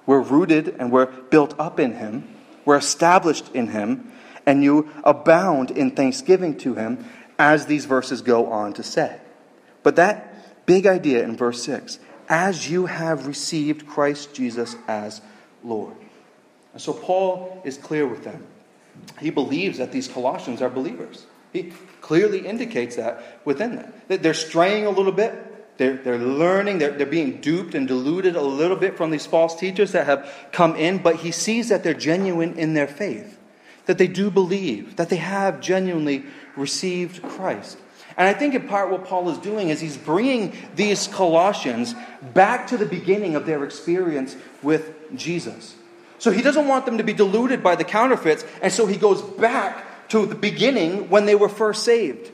We're 0.05 0.21
rooted 0.21 0.77
and 0.79 0.89
we're 0.89 1.07
built 1.07 1.59
up 1.59 1.81
in 1.81 1.95
Him. 1.95 2.33
We're 2.63 2.77
established 2.77 3.53
in 3.53 3.67
Him. 3.67 4.10
And 4.45 4.63
you 4.63 4.89
abound 5.03 5.71
in 5.71 5.91
thanksgiving 5.91 6.57
to 6.59 6.75
him, 6.75 7.05
as 7.37 7.65
these 7.65 7.85
verses 7.85 8.21
go 8.21 8.51
on 8.51 8.73
to 8.73 8.83
say. 8.83 9.19
But 9.83 9.95
that 9.95 10.65
big 10.65 10.85
idea 10.85 11.23
in 11.23 11.35
verse 11.35 11.63
6 11.63 11.99
as 12.31 12.69
you 12.69 12.85
have 12.85 13.27
received 13.27 13.85
Christ 13.85 14.33
Jesus 14.33 14.77
as 14.87 15.21
Lord. 15.63 15.95
And 16.71 16.81
so 16.81 16.93
Paul 16.93 17.61
is 17.65 17.77
clear 17.77 18.07
with 18.07 18.23
them. 18.23 18.47
He 19.19 19.29
believes 19.29 19.79
that 19.79 19.91
these 19.91 20.07
Colossians 20.07 20.61
are 20.61 20.69
believers. 20.69 21.25
He 21.51 21.73
clearly 21.99 22.47
indicates 22.47 22.95
that 22.95 23.41
within 23.43 23.75
them. 23.75 23.93
That 24.07 24.23
they're 24.23 24.33
straying 24.33 24.85
a 24.85 24.89
little 24.89 25.11
bit. 25.11 25.77
They're, 25.77 25.97
they're 25.97 26.17
learning. 26.17 26.77
They're, 26.77 26.91
they're 26.91 27.05
being 27.05 27.41
duped 27.41 27.75
and 27.75 27.85
deluded 27.85 28.37
a 28.37 28.41
little 28.41 28.77
bit 28.77 28.95
from 28.95 29.11
these 29.11 29.25
false 29.25 29.59
teachers 29.59 29.91
that 29.91 30.05
have 30.05 30.31
come 30.53 30.77
in. 30.77 30.99
But 30.99 31.17
he 31.17 31.31
sees 31.31 31.67
that 31.67 31.83
they're 31.83 31.93
genuine 31.93 32.57
in 32.57 32.75
their 32.75 32.87
faith. 32.87 33.37
That 33.85 33.97
they 33.97 34.07
do 34.07 34.31
believe. 34.31 34.95
That 34.95 35.09
they 35.09 35.17
have 35.17 35.61
genuinely 35.61 36.23
received 36.55 37.21
Christ. 37.21 37.77
And 38.17 38.27
I 38.27 38.33
think 38.33 38.53
in 38.53 38.67
part 38.67 38.91
what 38.91 39.05
Paul 39.05 39.29
is 39.29 39.37
doing 39.37 39.69
is 39.69 39.79
he's 39.79 39.97
bringing 39.97 40.53
these 40.75 41.07
Colossians 41.07 41.95
back 42.33 42.67
to 42.67 42.77
the 42.77 42.85
beginning 42.85 43.35
of 43.35 43.45
their 43.45 43.63
experience 43.63 44.35
with 44.61 44.93
Jesus. 45.15 45.75
So 46.19 46.29
he 46.29 46.41
doesn't 46.41 46.67
want 46.67 46.85
them 46.85 46.97
to 46.97 47.03
be 47.03 47.13
deluded 47.13 47.63
by 47.63 47.75
the 47.75 47.83
counterfeits, 47.83 48.45
and 48.61 48.71
so 48.71 48.85
he 48.85 48.97
goes 48.97 49.21
back 49.21 50.09
to 50.09 50.25
the 50.25 50.35
beginning 50.35 51.09
when 51.09 51.25
they 51.25 51.35
were 51.35 51.49
first 51.49 51.83
saved. 51.83 52.31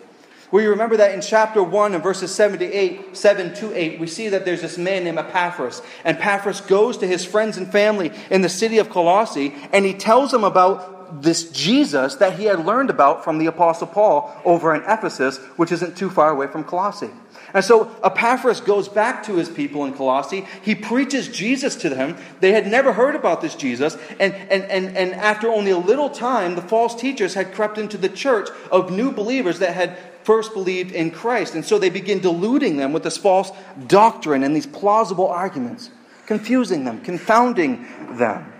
Where 0.50 0.64
you 0.64 0.70
remember 0.72 0.98
that 0.98 1.14
in 1.14 1.22
chapter 1.22 1.62
1 1.62 1.94
and 1.94 2.02
verses 2.02 2.34
7 2.34 2.60
to 2.60 2.66
8, 2.66 3.16
7 3.16 3.54
to 3.56 3.78
8, 3.78 4.00
we 4.00 4.08
see 4.08 4.30
that 4.30 4.46
there's 4.46 4.62
this 4.62 4.78
man 4.78 5.04
named 5.04 5.20
Epaphras. 5.20 5.82
And 6.06 6.18
Epaphras 6.18 6.62
goes 6.62 6.98
to 6.98 7.08
his 7.08 7.26
friends 7.26 7.58
and 7.58 7.70
family 7.70 8.12
in 8.30 8.42
the 8.42 8.50
city 8.50 8.78
of 8.78 8.90
Colossae, 8.90 9.54
and 9.72 9.86
he 9.86 9.94
tells 9.94 10.32
them 10.32 10.44
about 10.44 10.97
this 11.12 11.50
Jesus 11.52 12.16
that 12.16 12.38
he 12.38 12.46
had 12.46 12.66
learned 12.66 12.90
about 12.90 13.24
from 13.24 13.38
the 13.38 13.46
Apostle 13.48 13.88
Paul 13.88 14.36
over 14.46 14.74
in 14.76 14.82
Ephesus, 14.84 15.38
which 15.56 15.72
isn't 15.72 15.98
too 15.98 16.10
far 16.10 16.30
away 16.30 16.48
from 16.48 16.64
Colossae. 16.64 17.12
And 17.54 17.64
so 17.64 17.90
Epaphras 18.04 18.60
goes 18.60 18.90
back 18.90 19.24
to 19.24 19.36
his 19.36 19.50
people 19.50 19.86
in 19.86 19.94
Colossae. 19.94 20.46
He 20.62 20.76
preaches 20.76 21.30
Jesus 21.30 21.76
to 21.78 21.90
them. 21.90 22.18
They 22.42 22.52
had 22.52 22.68
never 22.68 22.94
heard 22.94 23.16
about 23.16 23.42
this 23.42 23.56
Jesus. 23.56 23.98
And, 24.20 24.34
and, 24.34 24.64
and, 24.64 24.98
and 24.98 25.14
after 25.14 25.48
only 25.50 25.72
a 25.72 25.78
little 25.78 26.10
time, 26.10 26.56
the 26.56 26.62
false 26.62 26.94
teachers 26.94 27.34
had 27.34 27.54
crept 27.54 27.78
into 27.78 27.98
the 27.98 28.10
church 28.10 28.50
of 28.72 28.92
new 28.92 29.12
believers 29.12 29.60
that 29.60 29.76
had 29.76 29.98
first 30.24 30.54
believed 30.54 30.92
in 30.92 31.10
Christ. 31.10 31.56
And 31.56 31.64
so 31.64 31.80
they 31.80 31.90
begin 31.90 32.20
deluding 32.20 32.76
them 32.76 32.92
with 32.92 33.04
this 33.04 33.18
false 33.18 33.52
doctrine 33.88 34.44
and 34.44 34.54
these 34.54 34.68
plausible 34.68 35.28
arguments, 35.28 35.90
confusing 36.26 36.84
them, 36.84 37.00
confounding 37.02 37.88
them 38.18 38.52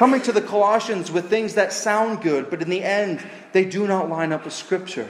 coming 0.00 0.22
to 0.22 0.32
the 0.32 0.40
Colossians 0.40 1.12
with 1.12 1.28
things 1.28 1.56
that 1.56 1.74
sound 1.74 2.22
good, 2.22 2.48
but 2.48 2.62
in 2.62 2.70
the 2.70 2.82
end, 2.82 3.22
they 3.52 3.66
do 3.66 3.86
not 3.86 4.08
line 4.08 4.32
up 4.32 4.46
with 4.46 4.54
Scripture. 4.54 5.06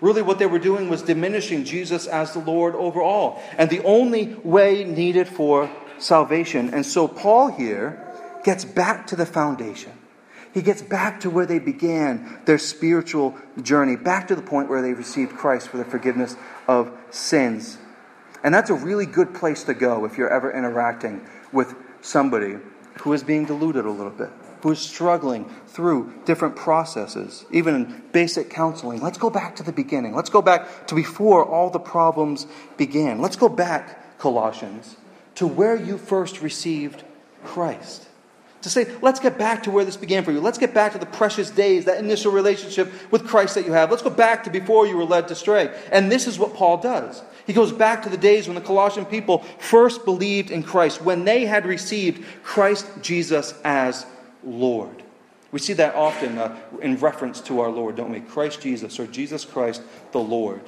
Really, 0.00 0.22
what 0.22 0.40
they 0.40 0.46
were 0.46 0.58
doing 0.58 0.88
was 0.88 1.02
diminishing 1.02 1.62
Jesus 1.62 2.08
as 2.08 2.32
the 2.32 2.40
Lord 2.40 2.74
over 2.74 3.00
all, 3.00 3.40
and 3.56 3.70
the 3.70 3.84
only 3.84 4.34
way 4.42 4.82
needed 4.82 5.28
for 5.28 5.70
salvation. 5.98 6.74
And 6.74 6.84
so, 6.84 7.06
Paul 7.06 7.52
here 7.52 8.04
gets 8.42 8.64
back 8.64 9.06
to 9.06 9.14
the 9.14 9.24
foundation. 9.24 9.92
He 10.52 10.62
gets 10.62 10.82
back 10.82 11.20
to 11.20 11.30
where 11.30 11.46
they 11.46 11.60
began 11.60 12.40
their 12.44 12.58
spiritual 12.58 13.38
journey, 13.62 13.94
back 13.94 14.26
to 14.26 14.34
the 14.34 14.42
point 14.42 14.68
where 14.68 14.82
they 14.82 14.94
received 14.94 15.36
Christ 15.36 15.68
for 15.68 15.76
the 15.76 15.84
forgiveness 15.84 16.34
of 16.66 16.90
sins. 17.10 17.78
And 18.42 18.52
that's 18.52 18.70
a 18.70 18.74
really 18.74 19.06
good 19.06 19.32
place 19.32 19.62
to 19.62 19.74
go 19.74 20.04
if 20.04 20.18
you're 20.18 20.28
ever 20.28 20.50
interacting 20.50 21.24
with 21.52 21.76
somebody 22.00 22.56
who 23.00 23.12
is 23.12 23.22
being 23.22 23.44
deluded 23.44 23.84
a 23.84 23.90
little 23.90 24.12
bit, 24.12 24.30
who 24.62 24.70
is 24.70 24.78
struggling 24.78 25.44
through 25.66 26.12
different 26.24 26.56
processes, 26.56 27.44
even 27.50 27.74
in 27.74 28.02
basic 28.12 28.50
counseling. 28.50 29.00
Let's 29.00 29.18
go 29.18 29.30
back 29.30 29.56
to 29.56 29.62
the 29.62 29.72
beginning. 29.72 30.14
Let's 30.14 30.30
go 30.30 30.42
back 30.42 30.86
to 30.86 30.94
before 30.94 31.44
all 31.44 31.70
the 31.70 31.78
problems 31.78 32.46
began. 32.76 33.20
Let's 33.20 33.36
go 33.36 33.48
back, 33.48 34.18
Colossians, 34.18 34.96
to 35.34 35.46
where 35.46 35.76
you 35.76 35.98
first 35.98 36.40
received 36.40 37.04
Christ. 37.44 38.08
To 38.64 38.70
say, 38.70 38.86
let's 39.02 39.20
get 39.20 39.36
back 39.36 39.62
to 39.64 39.70
where 39.70 39.84
this 39.84 39.98
began 39.98 40.24
for 40.24 40.32
you. 40.32 40.40
Let's 40.40 40.56
get 40.56 40.72
back 40.72 40.92
to 40.92 40.98
the 40.98 41.04
precious 41.04 41.50
days, 41.50 41.84
that 41.84 41.98
initial 41.98 42.32
relationship 42.32 42.90
with 43.10 43.26
Christ 43.26 43.54
that 43.56 43.66
you 43.66 43.72
have. 43.72 43.90
Let's 43.90 44.02
go 44.02 44.08
back 44.08 44.42
to 44.44 44.50
before 44.50 44.86
you 44.86 44.96
were 44.96 45.04
led 45.04 45.30
astray. 45.30 45.70
And 45.92 46.10
this 46.10 46.26
is 46.26 46.38
what 46.38 46.54
Paul 46.54 46.78
does. 46.78 47.22
He 47.46 47.52
goes 47.52 47.72
back 47.72 48.02
to 48.04 48.08
the 48.08 48.16
days 48.16 48.48
when 48.48 48.54
the 48.54 48.62
Colossian 48.62 49.04
people 49.04 49.40
first 49.58 50.06
believed 50.06 50.50
in 50.50 50.62
Christ, 50.62 51.02
when 51.02 51.26
they 51.26 51.44
had 51.44 51.66
received 51.66 52.24
Christ 52.42 52.86
Jesus 53.02 53.52
as 53.64 54.06
Lord. 54.42 55.02
We 55.52 55.58
see 55.58 55.74
that 55.74 55.94
often 55.94 56.38
uh, 56.38 56.56
in 56.80 56.96
reference 56.96 57.42
to 57.42 57.60
our 57.60 57.70
Lord, 57.70 57.96
don't 57.96 58.12
we? 58.12 58.20
Christ 58.20 58.62
Jesus, 58.62 58.98
or 58.98 59.06
Jesus 59.06 59.44
Christ 59.44 59.82
the 60.12 60.20
Lord. 60.20 60.62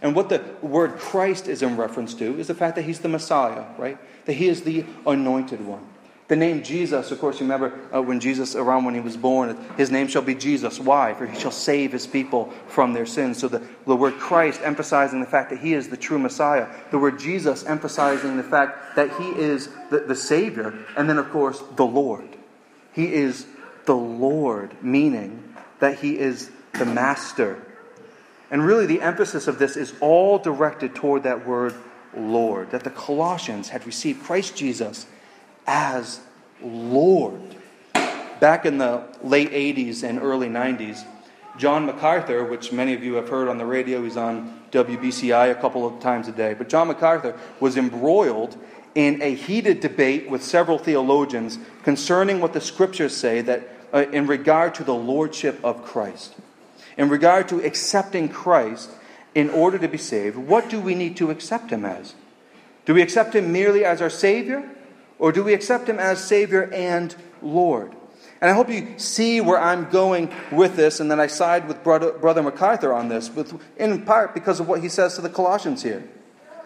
And 0.00 0.14
what 0.14 0.28
the 0.28 0.44
word 0.62 0.96
Christ 0.96 1.48
is 1.48 1.60
in 1.60 1.76
reference 1.76 2.14
to 2.14 2.38
is 2.38 2.46
the 2.46 2.54
fact 2.54 2.76
that 2.76 2.82
he's 2.82 3.00
the 3.00 3.08
Messiah, 3.08 3.64
right? 3.76 3.98
That 4.26 4.34
he 4.34 4.46
is 4.46 4.62
the 4.62 4.84
anointed 5.04 5.66
one. 5.66 5.88
The 6.32 6.36
name 6.36 6.62
Jesus, 6.62 7.10
of 7.10 7.20
course, 7.20 7.40
you 7.40 7.44
remember 7.44 7.78
uh, 7.94 8.00
when 8.00 8.18
Jesus, 8.18 8.56
around 8.56 8.86
when 8.86 8.94
he 8.94 9.02
was 9.02 9.18
born, 9.18 9.54
his 9.76 9.90
name 9.90 10.08
shall 10.08 10.22
be 10.22 10.34
Jesus. 10.34 10.80
Why? 10.80 11.12
For 11.12 11.26
he 11.26 11.38
shall 11.38 11.50
save 11.50 11.92
his 11.92 12.06
people 12.06 12.50
from 12.68 12.94
their 12.94 13.04
sins. 13.04 13.38
So 13.38 13.48
the, 13.48 13.60
the 13.86 13.94
word 13.94 14.14
Christ 14.14 14.62
emphasizing 14.64 15.20
the 15.20 15.26
fact 15.26 15.50
that 15.50 15.58
he 15.58 15.74
is 15.74 15.90
the 15.90 15.96
true 15.98 16.18
Messiah. 16.18 16.68
The 16.90 16.98
word 16.98 17.18
Jesus 17.18 17.66
emphasizing 17.66 18.38
the 18.38 18.42
fact 18.42 18.96
that 18.96 19.10
he 19.20 19.28
is 19.28 19.68
the, 19.90 19.98
the 19.98 20.16
Savior. 20.16 20.72
And 20.96 21.06
then, 21.06 21.18
of 21.18 21.28
course, 21.28 21.62
the 21.76 21.84
Lord. 21.84 22.34
He 22.94 23.12
is 23.12 23.44
the 23.84 23.94
Lord, 23.94 24.74
meaning 24.82 25.54
that 25.80 25.98
he 25.98 26.18
is 26.18 26.50
the 26.72 26.86
Master. 26.86 27.62
And 28.50 28.64
really, 28.64 28.86
the 28.86 29.02
emphasis 29.02 29.48
of 29.48 29.58
this 29.58 29.76
is 29.76 29.92
all 30.00 30.38
directed 30.38 30.94
toward 30.94 31.24
that 31.24 31.46
word 31.46 31.74
Lord, 32.16 32.70
that 32.70 32.84
the 32.84 32.90
Colossians 32.90 33.68
had 33.68 33.84
received 33.84 34.22
Christ 34.22 34.56
Jesus 34.56 35.04
as 35.66 36.20
Lord. 36.62 37.40
Back 38.40 38.66
in 38.66 38.78
the 38.78 39.04
late 39.22 39.52
80s 39.52 40.02
and 40.02 40.18
early 40.18 40.48
90s, 40.48 41.04
John 41.58 41.86
MacArthur, 41.86 42.44
which 42.44 42.72
many 42.72 42.94
of 42.94 43.04
you 43.04 43.14
have 43.14 43.28
heard 43.28 43.48
on 43.48 43.58
the 43.58 43.66
radio, 43.66 44.02
he's 44.02 44.16
on 44.16 44.60
WBCI 44.72 45.50
a 45.50 45.54
couple 45.54 45.86
of 45.86 46.00
times 46.00 46.26
a 46.28 46.32
day, 46.32 46.54
but 46.54 46.68
John 46.68 46.88
MacArthur 46.88 47.38
was 47.60 47.76
embroiled 47.76 48.56
in 48.94 49.20
a 49.22 49.34
heated 49.34 49.80
debate 49.80 50.28
with 50.28 50.42
several 50.42 50.78
theologians 50.78 51.58
concerning 51.82 52.40
what 52.40 52.52
the 52.52 52.60
scriptures 52.60 53.16
say 53.16 53.40
that 53.42 53.68
uh, 53.92 54.06
in 54.12 54.26
regard 54.26 54.74
to 54.74 54.84
the 54.84 54.94
lordship 54.94 55.62
of 55.62 55.84
Christ. 55.84 56.34
In 56.96 57.08
regard 57.08 57.48
to 57.48 57.64
accepting 57.64 58.28
Christ 58.28 58.90
in 59.34 59.50
order 59.50 59.78
to 59.78 59.88
be 59.88 59.98
saved, 59.98 60.36
what 60.36 60.68
do 60.68 60.80
we 60.80 60.94
need 60.94 61.16
to 61.18 61.30
accept 61.30 61.70
him 61.70 61.84
as? 61.84 62.14
Do 62.84 62.94
we 62.94 63.02
accept 63.02 63.34
him 63.34 63.52
merely 63.52 63.84
as 63.84 64.02
our 64.02 64.10
Savior? 64.10 64.68
Or 65.22 65.30
do 65.30 65.44
we 65.44 65.54
accept 65.54 65.88
him 65.88 66.00
as 66.00 66.22
Savior 66.22 66.68
and 66.72 67.14
Lord? 67.42 67.94
And 68.40 68.50
I 68.50 68.54
hope 68.54 68.68
you 68.68 68.94
see 68.96 69.40
where 69.40 69.56
I'm 69.56 69.88
going 69.88 70.34
with 70.50 70.74
this, 70.74 70.98
and 70.98 71.08
then 71.08 71.20
I 71.20 71.28
side 71.28 71.68
with 71.68 71.84
Brother, 71.84 72.10
Brother 72.10 72.42
MacArthur 72.42 72.92
on 72.92 73.08
this, 73.08 73.30
in 73.76 74.04
part 74.04 74.34
because 74.34 74.58
of 74.58 74.66
what 74.66 74.82
he 74.82 74.88
says 74.88 75.14
to 75.14 75.20
the 75.20 75.28
Colossians 75.28 75.80
here. 75.80 76.02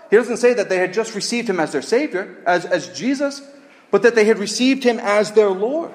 He 0.08 0.16
doesn't 0.16 0.38
say 0.38 0.54
that 0.54 0.70
they 0.70 0.78
had 0.78 0.94
just 0.94 1.14
received 1.14 1.50
him 1.50 1.60
as 1.60 1.72
their 1.72 1.82
Savior, 1.82 2.42
as, 2.46 2.64
as 2.64 2.88
Jesus, 2.98 3.42
but 3.90 4.00
that 4.04 4.14
they 4.14 4.24
had 4.24 4.38
received 4.38 4.84
him 4.84 4.98
as 5.00 5.32
their 5.32 5.50
Lord. 5.50 5.92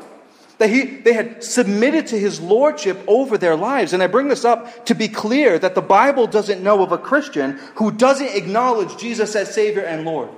That 0.59 0.69
he, 0.69 0.83
they 0.83 1.13
had 1.13 1.43
submitted 1.43 2.05
to 2.07 2.19
his 2.19 2.39
lordship 2.39 2.99
over 3.07 3.39
their 3.39 3.55
lives. 3.55 3.93
And 3.93 4.03
I 4.03 4.07
bring 4.07 4.27
this 4.27 4.45
up 4.45 4.85
to 4.85 4.93
be 4.93 5.07
clear 5.07 5.57
that 5.57 5.73
the 5.73 5.81
Bible 5.81 6.27
doesn't 6.27 6.61
know 6.61 6.83
of 6.83 6.91
a 6.91 6.99
Christian 6.99 7.53
who 7.77 7.89
doesn't 7.89 8.35
acknowledge 8.35 8.97
Jesus 8.97 9.35
as 9.35 9.51
Savior 9.51 9.81
and 9.81 10.05
Lord. 10.05 10.29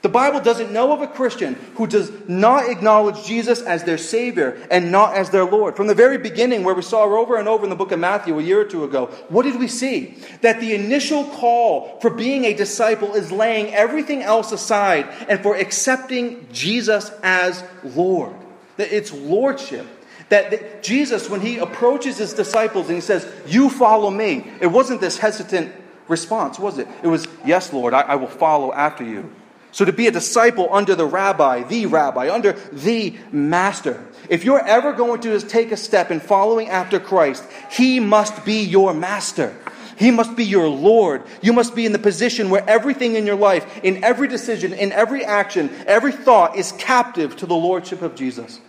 The 0.00 0.08
Bible 0.08 0.40
doesn't 0.40 0.72
know 0.72 0.92
of 0.92 1.02
a 1.02 1.08
Christian 1.08 1.54
who 1.74 1.88
does 1.88 2.12
not 2.28 2.70
acknowledge 2.70 3.26
Jesus 3.26 3.60
as 3.62 3.82
their 3.82 3.98
Savior 3.98 4.56
and 4.70 4.92
not 4.92 5.14
as 5.14 5.30
their 5.30 5.44
Lord. 5.44 5.76
From 5.76 5.88
the 5.88 5.94
very 5.94 6.18
beginning, 6.18 6.62
where 6.62 6.74
we 6.74 6.82
saw 6.82 7.02
over 7.02 7.36
and 7.36 7.48
over 7.48 7.64
in 7.64 7.70
the 7.70 7.76
book 7.76 7.90
of 7.90 7.98
Matthew 7.98 8.38
a 8.38 8.42
year 8.42 8.60
or 8.60 8.64
two 8.64 8.84
ago, 8.84 9.06
what 9.28 9.42
did 9.42 9.58
we 9.58 9.66
see? 9.66 10.16
That 10.42 10.60
the 10.60 10.72
initial 10.72 11.24
call 11.24 11.98
for 12.00 12.10
being 12.10 12.44
a 12.44 12.54
disciple 12.54 13.14
is 13.14 13.32
laying 13.32 13.74
everything 13.74 14.22
else 14.22 14.52
aside 14.52 15.08
and 15.28 15.42
for 15.42 15.56
accepting 15.56 16.46
Jesus 16.52 17.10
as 17.24 17.64
Lord. 17.82 18.36
That 18.76 18.92
it's 18.92 19.12
Lordship. 19.12 19.86
That, 20.28 20.82
Jesus, 20.82 21.28
when 21.28 21.40
he 21.40 21.58
approaches 21.58 22.18
his 22.18 22.34
disciples 22.34 22.86
and 22.86 22.94
he 22.94 23.00
says, 23.00 23.26
You 23.46 23.68
follow 23.68 24.10
me, 24.10 24.48
it 24.60 24.68
wasn't 24.68 25.00
this 25.00 25.18
hesitant 25.18 25.72
response, 26.06 26.58
was 26.58 26.78
it? 26.78 26.86
It 27.02 27.08
was, 27.08 27.26
Yes, 27.44 27.72
Lord, 27.72 27.94
I, 27.94 28.02
I 28.02 28.14
will 28.14 28.28
follow 28.28 28.72
after 28.72 29.02
you. 29.02 29.32
So, 29.70 29.84
to 29.84 29.92
be 29.92 30.06
a 30.06 30.10
disciple 30.10 30.68
under 30.72 30.94
the 30.94 31.06
rabbi, 31.06 31.62
the 31.62 31.86
rabbi, 31.86 32.32
under 32.32 32.52
the 32.72 33.16
master, 33.30 34.02
if 34.28 34.44
you're 34.44 34.64
ever 34.64 34.92
going 34.92 35.20
to 35.22 35.40
take 35.40 35.72
a 35.72 35.76
step 35.76 36.10
in 36.10 36.20
following 36.20 36.68
after 36.68 36.98
Christ, 36.98 37.44
he 37.70 38.00
must 38.00 38.44
be 38.44 38.62
your 38.62 38.94
master. 38.94 39.54
He 39.98 40.10
must 40.12 40.36
be 40.36 40.44
your 40.44 40.68
Lord. 40.68 41.24
You 41.42 41.52
must 41.52 41.74
be 41.74 41.84
in 41.84 41.92
the 41.92 41.98
position 41.98 42.50
where 42.50 42.68
everything 42.68 43.16
in 43.16 43.26
your 43.26 43.36
life, 43.36 43.80
in 43.82 44.04
every 44.04 44.28
decision, 44.28 44.72
in 44.72 44.92
every 44.92 45.24
action, 45.24 45.70
every 45.86 46.12
thought 46.12 46.56
is 46.56 46.72
captive 46.72 47.36
to 47.38 47.46
the 47.46 47.56
Lordship 47.56 48.00
of 48.02 48.14
Jesus. 48.14 48.60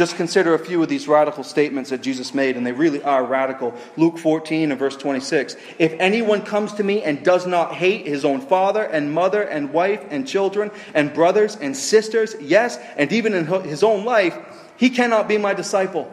Just 0.00 0.16
consider 0.16 0.54
a 0.54 0.58
few 0.58 0.82
of 0.82 0.88
these 0.88 1.06
radical 1.06 1.44
statements 1.44 1.90
that 1.90 2.00
Jesus 2.00 2.32
made, 2.32 2.56
and 2.56 2.66
they 2.66 2.72
really 2.72 3.02
are 3.02 3.22
radical. 3.22 3.74
Luke 3.98 4.16
14 4.16 4.70
and 4.70 4.78
verse 4.78 4.96
26. 4.96 5.56
If 5.78 5.92
anyone 6.00 6.40
comes 6.40 6.72
to 6.72 6.82
me 6.82 7.02
and 7.02 7.22
does 7.22 7.46
not 7.46 7.74
hate 7.74 8.06
his 8.06 8.24
own 8.24 8.40
father 8.40 8.82
and 8.82 9.12
mother 9.12 9.42
and 9.42 9.74
wife 9.74 10.02
and 10.08 10.26
children 10.26 10.70
and 10.94 11.12
brothers 11.12 11.54
and 11.56 11.76
sisters, 11.76 12.34
yes, 12.40 12.78
and 12.96 13.12
even 13.12 13.34
in 13.34 13.44
his 13.44 13.82
own 13.82 14.06
life, 14.06 14.38
he 14.78 14.88
cannot 14.88 15.28
be 15.28 15.36
my 15.36 15.52
disciple. 15.52 16.10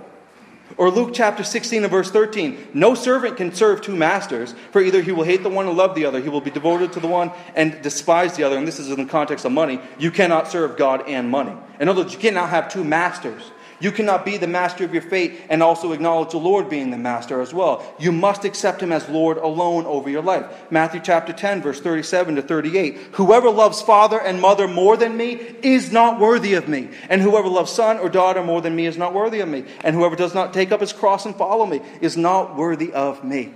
Or 0.75 0.91
Luke 0.91 1.11
chapter 1.13 1.45
16 1.45 1.83
and 1.83 1.89
verse 1.89 2.11
13 2.11 2.71
No 2.73 2.93
servant 2.93 3.37
can 3.37 3.55
serve 3.55 3.79
two 3.79 3.95
masters, 3.95 4.53
for 4.71 4.81
either 4.81 5.01
he 5.01 5.13
will 5.13 5.23
hate 5.23 5.43
the 5.43 5.49
one 5.49 5.65
and 5.65 5.77
love 5.77 5.95
the 5.95 6.03
other, 6.03 6.19
he 6.19 6.27
will 6.27 6.41
be 6.41 6.51
devoted 6.51 6.91
to 6.91 6.99
the 6.99 7.07
one 7.07 7.31
and 7.55 7.81
despise 7.81 8.35
the 8.35 8.43
other. 8.43 8.57
And 8.57 8.67
this 8.67 8.79
is 8.79 8.89
in 8.89 8.97
the 8.97 9.09
context 9.09 9.45
of 9.45 9.53
money. 9.53 9.79
You 9.97 10.11
cannot 10.11 10.49
serve 10.49 10.75
God 10.75 11.07
and 11.07 11.31
money. 11.31 11.55
In 11.79 11.87
other 11.87 12.01
words, 12.01 12.11
you 12.11 12.19
cannot 12.19 12.49
have 12.49 12.67
two 12.67 12.83
masters. 12.83 13.53
You 13.79 13.91
cannot 13.91 14.25
be 14.25 14.37
the 14.37 14.47
master 14.47 14.83
of 14.83 14.93
your 14.93 15.03
fate 15.03 15.39
and 15.49 15.61
also 15.61 15.91
acknowledge 15.91 16.31
the 16.31 16.37
Lord 16.37 16.67
being 16.67 16.89
the 16.89 16.97
master 16.97 17.41
as 17.41 17.53
well. 17.53 17.83
You 17.99 18.11
must 18.11 18.43
accept 18.43 18.81
him 18.81 18.91
as 18.91 19.07
Lord 19.07 19.37
alone 19.37 19.85
over 19.85 20.09
your 20.09 20.23
life. 20.23 20.45
Matthew 20.71 20.99
chapter 21.03 21.31
10, 21.31 21.61
verse 21.61 21.79
37 21.79 22.37
to 22.37 22.41
38. 22.41 22.97
Whoever 23.13 23.51
loves 23.51 23.81
father 23.81 24.19
and 24.19 24.41
mother 24.41 24.67
more 24.67 24.97
than 24.97 25.15
me 25.15 25.33
is 25.61 25.91
not 25.91 26.19
worthy 26.19 26.55
of 26.55 26.67
me. 26.67 26.89
And 27.07 27.21
whoever 27.21 27.47
loves 27.47 27.71
son 27.71 27.99
or 27.99 28.09
daughter 28.09 28.41
more 28.41 28.61
than 28.61 28.75
me 28.75 28.87
is 28.87 28.97
not 28.97 29.13
worthy 29.13 29.41
of 29.41 29.49
me. 29.49 29.65
And 29.81 29.95
whoever 29.95 30.15
does 30.15 30.33
not 30.33 30.53
take 30.53 30.71
up 30.71 30.81
his 30.81 30.93
cross 30.93 31.27
and 31.27 31.35
follow 31.35 31.67
me 31.67 31.81
is 32.01 32.17
not 32.17 32.55
worthy 32.55 32.91
of 32.91 33.23
me. 33.23 33.53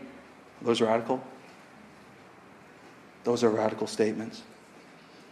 Those 0.62 0.82
radical? 0.82 1.24
Those 3.24 3.44
are 3.44 3.50
radical 3.50 3.88
statements. 3.88 4.44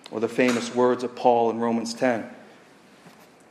Or 0.09 0.19
the 0.19 0.27
famous 0.27 0.73
words 0.73 1.03
of 1.03 1.15
Paul 1.15 1.51
in 1.51 1.59
Romans 1.59 1.93
10. 1.93 2.27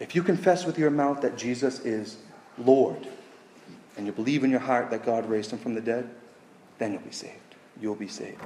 If 0.01 0.15
you 0.15 0.23
confess 0.23 0.65
with 0.65 0.79
your 0.79 0.91
mouth 0.91 1.23
that 1.23 1.37
Jesus 1.37 1.81
is 1.81 2.17
Lord, 2.57 3.09
and 3.97 4.07
you 4.07 4.13
believe 4.13 4.45
in 4.45 4.51
your 4.51 4.61
heart 4.61 4.91
that 4.91 5.05
God 5.05 5.29
raised 5.29 5.51
him 5.51 5.59
from 5.59 5.75
the 5.75 5.81
dead, 5.81 6.09
then 6.79 6.93
you'll 6.93 7.03
be 7.03 7.11
saved. 7.11 7.35
You'll 7.81 7.97
be 7.97 8.09
saved. 8.09 8.41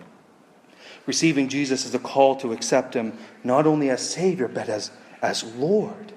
Receiving 1.07 1.49
Jesus 1.49 1.85
is 1.85 1.95
a 1.95 1.99
call 1.99 2.37
to 2.37 2.53
accept 2.53 2.95
him 2.95 3.17
not 3.45 3.67
only 3.67 3.91
as 3.91 4.09
Savior, 4.09 4.49
but 4.49 4.69
as, 4.69 4.91
as 5.21 5.45
Lord. 5.45 6.13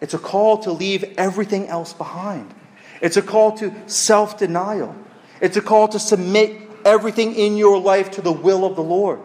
It's 0.00 0.14
a 0.14 0.18
call 0.18 0.58
to 0.58 0.72
leave 0.72 1.04
everything 1.18 1.66
else 1.68 1.92
behind. 1.92 2.54
It's 3.00 3.16
a 3.16 3.22
call 3.22 3.56
to 3.58 3.74
self 3.86 4.38
denial. 4.38 4.94
It's 5.40 5.56
a 5.56 5.60
call 5.60 5.88
to 5.88 5.98
submit 5.98 6.60
everything 6.84 7.34
in 7.34 7.56
your 7.56 7.80
life 7.80 8.12
to 8.12 8.22
the 8.22 8.32
will 8.32 8.64
of 8.64 8.76
the 8.76 8.82
Lord. 8.82 9.20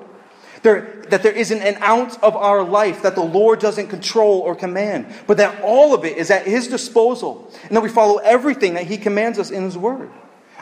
There, 0.63 1.01
that 1.09 1.23
there 1.23 1.33
isn't 1.33 1.61
an 1.61 1.81
ounce 1.83 2.15
of 2.23 2.35
our 2.35 2.63
life 2.63 3.03
that 3.03 3.15
the 3.15 3.23
Lord 3.23 3.59
doesn't 3.59 3.87
control 3.87 4.39
or 4.39 4.55
command, 4.55 5.13
but 5.27 5.37
that 5.37 5.61
all 5.61 5.93
of 5.93 6.05
it 6.05 6.17
is 6.17 6.31
at 6.31 6.47
His 6.47 6.67
disposal, 6.67 7.51
and 7.67 7.75
that 7.75 7.81
we 7.81 7.89
follow 7.89 8.17
everything 8.17 8.73
that 8.75 8.87
He 8.87 8.97
commands 8.97 9.37
us 9.37 9.51
in 9.51 9.63
His 9.63 9.77
Word. 9.77 10.09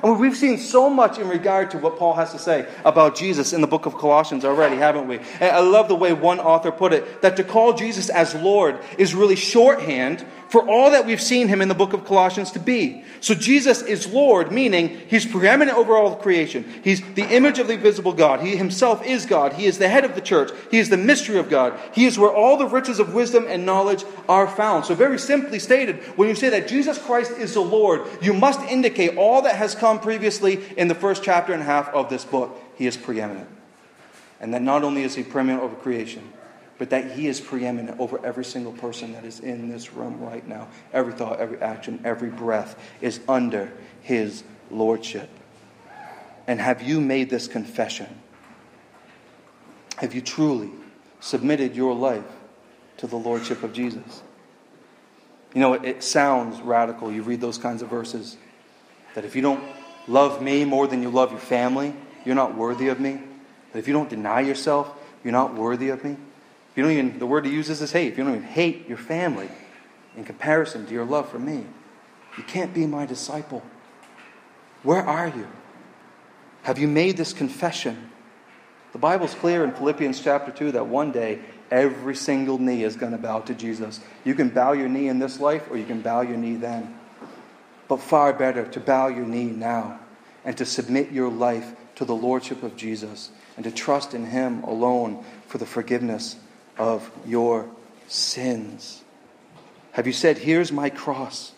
And 0.03 0.20
we've 0.20 0.36
seen 0.36 0.58
so 0.58 0.89
much 0.89 1.20
in 1.20 1.29
regard 1.29 1.72
to 1.72 1.77
what 1.77 2.00
Paul 2.00 2.15
has 2.15 2.31
to 2.31 2.39
say 2.39 2.67
about 2.84 3.15
Jesus 3.15 3.53
in 3.53 3.62
the 3.62 3.67
book 3.67 3.86
of 3.86 3.98
Colossians 3.98 4.43
already, 4.43 4.77
haven't 4.77 5.08
we? 5.08 5.20
And 5.39 5.51
I 5.51 5.60
love 5.60 5.88
the 5.88 5.96
way 5.96 6.12
one 6.12 6.39
author 6.39 6.72
put 6.72 6.93
it 6.93 7.22
that 7.22 7.38
to 7.38 7.43
call 7.43 7.74
Jesus 7.74 8.10
as 8.10 8.34
Lord 8.34 8.79
is 8.98 9.13
really 9.13 9.36
shorthand 9.36 10.25
for 10.51 10.67
all 10.67 10.91
that 10.91 11.05
we've 11.05 11.22
seen 11.22 11.48
him 11.48 11.62
in 11.62 11.70
the 11.70 11.74
book 11.74 11.93
of 11.93 12.03
Colossians 12.03 12.51
to 12.51 12.60
be. 12.60 13.05
So 13.22 13.34
Jesus 13.34 13.81
is 13.81 14.05
Lord, 14.05 14.51
meaning 14.51 14.89
he's 15.08 15.25
preeminent 15.25 15.77
over 15.77 15.96
all 15.96 16.13
creation. 16.17 16.65
He's 16.84 17.01
the 17.13 17.24
image 17.34 17.58
of 17.58 17.67
the 17.67 17.75
invisible 17.75 18.12
God. 18.12 18.41
He 18.41 18.58
himself 18.58 19.01
is 19.05 19.25
God. 19.25 19.53
He 19.53 19.65
is 19.65 19.77
the 19.77 19.88
head 19.88 20.03
of 20.03 20.13
the 20.13 20.20
church. 20.20 20.51
He 20.70 20.77
is 20.77 20.89
the 20.89 20.98
mystery 20.98 21.38
of 21.38 21.50
God. 21.50 21.79
He 21.93 22.05
is 22.05 22.20
where 22.20 22.36
all 22.36 22.58
the 22.58 22.67
riches 22.67 23.00
of 23.00 23.13
wisdom 23.13 23.46
and 23.48 23.65
knowledge 23.65 24.03
are 24.27 24.46
found. 24.46 24.84
So, 24.84 24.93
very 24.93 25.17
simply 25.17 25.58
stated, 25.58 26.00
when 26.17 26.27
you 26.27 26.36
say 26.36 26.50
that 26.50 26.67
Jesus 26.67 26.98
Christ 26.98 27.31
is 27.31 27.53
the 27.53 27.62
Lord, 27.62 28.01
you 28.22 28.34
must 28.34 28.60
indicate 28.70 29.15
all 29.15 29.43
that 29.43 29.56
has 29.56 29.73
come 29.73 30.02
previously 30.02 30.62
in 30.75 30.89
the 30.89 30.95
first 30.95 31.23
chapter 31.23 31.54
and 31.54 31.62
a 31.62 31.65
half 31.65 31.88
of 31.93 32.10
this 32.10 32.25
book. 32.25 32.60
He 32.75 32.88
is 32.88 32.97
preeminent. 32.97 33.47
And 34.41 34.54
that 34.54 34.62
not 34.62 34.84
only 34.84 35.04
is 35.04 35.15
he 35.15 35.23
preeminent 35.23 35.63
over 35.63 35.75
creation, 35.75 36.30
but 36.82 36.89
that 36.89 37.12
He 37.12 37.28
is 37.28 37.39
preeminent 37.39 38.00
over 38.00 38.20
every 38.26 38.44
single 38.44 38.72
person 38.72 39.13
that 39.13 39.24
is 39.24 39.39
in 39.39 39.70
this 39.70 39.94
room 39.94 40.20
right 40.20 40.48
now. 40.48 40.67
Every 40.91 41.13
thought, 41.13 41.39
every 41.39 41.62
action, 41.62 42.02
every 42.04 42.32
breath 42.32 42.76
is 43.02 43.20
under 43.30 43.72
His 44.02 44.44
Lordship. 44.72 45.30
And 46.48 46.60
have 46.60 46.82
you 46.82 47.00
made 47.00 47.30
this 47.30 47.48
confession? 47.48 48.08
Have 49.98 50.15
you 50.15 50.22
truly 50.22 50.72
submitted 51.20 51.76
your 51.76 51.94
life 51.94 52.26
to 52.98 53.06
the 53.06 53.15
Lordship 53.15 53.62
of 53.62 53.74
Jesus? 53.74 54.24
You 55.54 55.62
know, 55.62 55.74
it, 55.74 56.02
sounds 56.02 56.62
radical. 56.62 57.12
You 57.12 57.22
read 57.22 57.41
those 57.41 57.60
kinds 57.60 57.84
of 57.84 57.89
verses 57.89 58.38
that 59.13 59.24
if 59.24 59.36
you 59.36 59.44
don't 59.44 59.63
love 60.08 60.41
me 60.41 60.65
more 60.65 60.88
than 60.88 61.04
you 61.04 61.12
love 61.12 61.30
your 61.30 61.39
family, 61.39 61.94
you're 62.26 62.34
not 62.34 62.58
worthy 62.58 62.88
of 62.88 63.00
me. 63.00 63.20
That 63.72 63.78
if 63.78 63.88
you 63.88 63.94
don't 63.94 64.10
deny 64.10 64.41
yourself, 64.41 64.91
you're 65.24 65.32
not 65.32 65.54
worthy 65.54 65.89
of 65.89 66.04
me. 66.04 66.17
If 66.71 66.77
you 66.77 66.84
don't 66.84 66.91
even, 66.93 67.19
the 67.19 67.27
word 67.27 67.45
he 67.45 67.51
uses 67.51 67.81
is 67.81 67.91
hate. 67.91 68.13
If 68.13 68.17
you 68.17 68.23
don't 68.23 68.36
even 68.36 68.47
hate 68.47 68.88
your 68.88 68.97
family 68.97 69.49
in 70.15 70.23
comparison 70.23 70.86
to 70.86 70.93
your 70.93 71.03
love 71.03 71.29
for 71.29 71.39
me, 71.39 71.65
you 72.38 72.43
can't 72.43 72.73
be 72.73 72.88
my 72.88 73.05
disciple. 73.05 73.62
Where 74.84 75.05
are 75.05 75.27
you? 75.27 75.47
Have 76.63 76.79
you 76.79 76.88
made 76.88 77.17
this 77.17 77.34
confession? 77.34 78.10
The 78.93 78.99
Bible's 78.99 79.36
clear 79.36 79.65
in 79.65 79.73
Philippians 79.73 80.21
chapter 80.21 80.51
2 80.51 80.71
that 80.73 80.88
one 80.88 81.12
day 81.12 81.39
every 81.69 82.15
single 82.15 82.57
knee 82.57 82.84
is 82.84 82.95
going 82.95 83.12
to 83.12 83.17
bow 83.17 83.39
to 83.41 83.53
Jesus. 83.53 83.99
You 84.23 84.34
can 84.34 84.49
bow 84.49 84.71
your 84.71 84.88
knee 84.88 85.10
in 85.10 85.19
this 85.19 85.41
life 85.41 85.69
or 85.69 85.77
you 85.77 85.86
can 85.86 86.01
bow 86.01 86.21
your 86.21 86.38
knee 86.38 86.55
then. 86.55 86.97
But 87.89 87.99
far 87.99 88.31
better 88.31 88.65
to 88.65 88.79
bow 88.79 89.07
your 89.07 89.25
knee 89.25 89.45
now 89.45 89.99
and 90.45 90.57
to 90.57 90.65
submit 90.65 91.12
your 91.12 91.29
life 91.29 91.73
to 91.95 92.05
the 92.05 92.15
Lordship 92.15 92.63
of 92.63 92.77
Jesus 92.77 93.29
and 93.57 93.65
to 93.65 93.71
trust 93.71 94.13
in 94.13 94.25
Him 94.25 94.63
alone 94.63 95.23
for 95.47 95.57
the 95.57 95.65
forgiveness 95.65 96.38
of 96.82 97.12
your 97.28 97.70
sins? 98.08 99.04
Have 99.91 100.08
you 100.08 100.13
said, 100.13 100.39
Here's 100.39 100.72
my 100.72 100.89
cross? 100.89 101.52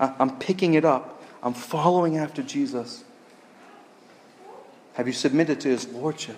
I'm 0.00 0.38
picking 0.38 0.74
it 0.74 0.84
up. 0.84 1.22
I'm 1.40 1.54
following 1.54 2.16
after 2.16 2.42
Jesus. 2.42 3.04
Have 4.94 5.06
you 5.06 5.12
submitted 5.12 5.60
to 5.60 5.68
his 5.68 5.86
lordship? 5.88 6.36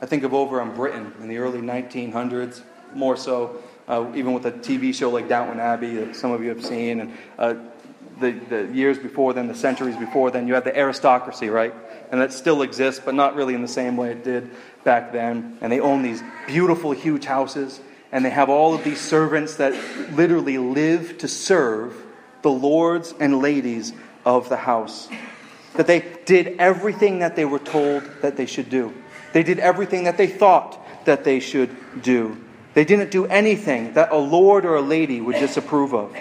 I 0.00 0.06
think 0.06 0.22
of 0.22 0.32
over 0.32 0.62
in 0.62 0.74
Britain 0.74 1.12
in 1.20 1.28
the 1.28 1.38
early 1.38 1.60
1900s, 1.60 2.62
more 2.94 3.16
so, 3.16 3.62
uh, 3.88 4.12
even 4.14 4.32
with 4.32 4.46
a 4.46 4.52
TV 4.52 4.94
show 4.94 5.10
like 5.10 5.28
Downton 5.28 5.58
Abbey 5.58 5.94
that 5.96 6.14
some 6.14 6.30
of 6.30 6.42
you 6.42 6.50
have 6.50 6.64
seen, 6.64 7.00
and 7.00 7.18
uh, 7.38 7.54
the, 8.20 8.32
the 8.32 8.66
years 8.72 8.98
before 8.98 9.32
then, 9.32 9.48
the 9.48 9.54
centuries 9.54 9.96
before 9.96 10.30
then, 10.30 10.46
you 10.48 10.54
had 10.54 10.64
the 10.64 10.76
aristocracy, 10.76 11.48
right? 11.48 11.74
And 12.10 12.20
that 12.20 12.32
still 12.32 12.62
exists, 12.62 13.00
but 13.04 13.14
not 13.14 13.34
really 13.34 13.54
in 13.54 13.62
the 13.62 13.68
same 13.68 13.96
way 13.96 14.10
it 14.10 14.24
did 14.24 14.50
back 14.84 15.12
then. 15.12 15.58
And 15.60 15.72
they 15.72 15.80
own 15.80 16.02
these 16.02 16.22
beautiful, 16.46 16.92
huge 16.92 17.24
houses. 17.24 17.80
And 18.12 18.24
they 18.24 18.30
have 18.30 18.48
all 18.48 18.74
of 18.74 18.84
these 18.84 19.00
servants 19.00 19.56
that 19.56 19.72
literally 20.12 20.58
live 20.58 21.18
to 21.18 21.28
serve 21.28 21.96
the 22.42 22.50
lords 22.50 23.14
and 23.18 23.40
ladies 23.40 23.92
of 24.24 24.48
the 24.48 24.56
house. 24.56 25.08
That 25.74 25.86
they 25.86 26.04
did 26.24 26.56
everything 26.58 27.18
that 27.20 27.34
they 27.34 27.44
were 27.44 27.58
told 27.58 28.04
that 28.22 28.36
they 28.36 28.46
should 28.46 28.70
do. 28.70 28.94
They 29.32 29.42
did 29.42 29.58
everything 29.58 30.04
that 30.04 30.16
they 30.16 30.28
thought 30.28 30.80
that 31.06 31.24
they 31.24 31.40
should 31.40 32.02
do. 32.02 32.36
They 32.74 32.84
didn't 32.84 33.10
do 33.10 33.26
anything 33.26 33.94
that 33.94 34.12
a 34.12 34.16
lord 34.16 34.64
or 34.64 34.76
a 34.76 34.82
lady 34.82 35.20
would 35.20 35.36
disapprove 35.36 35.94
of. 35.94 36.16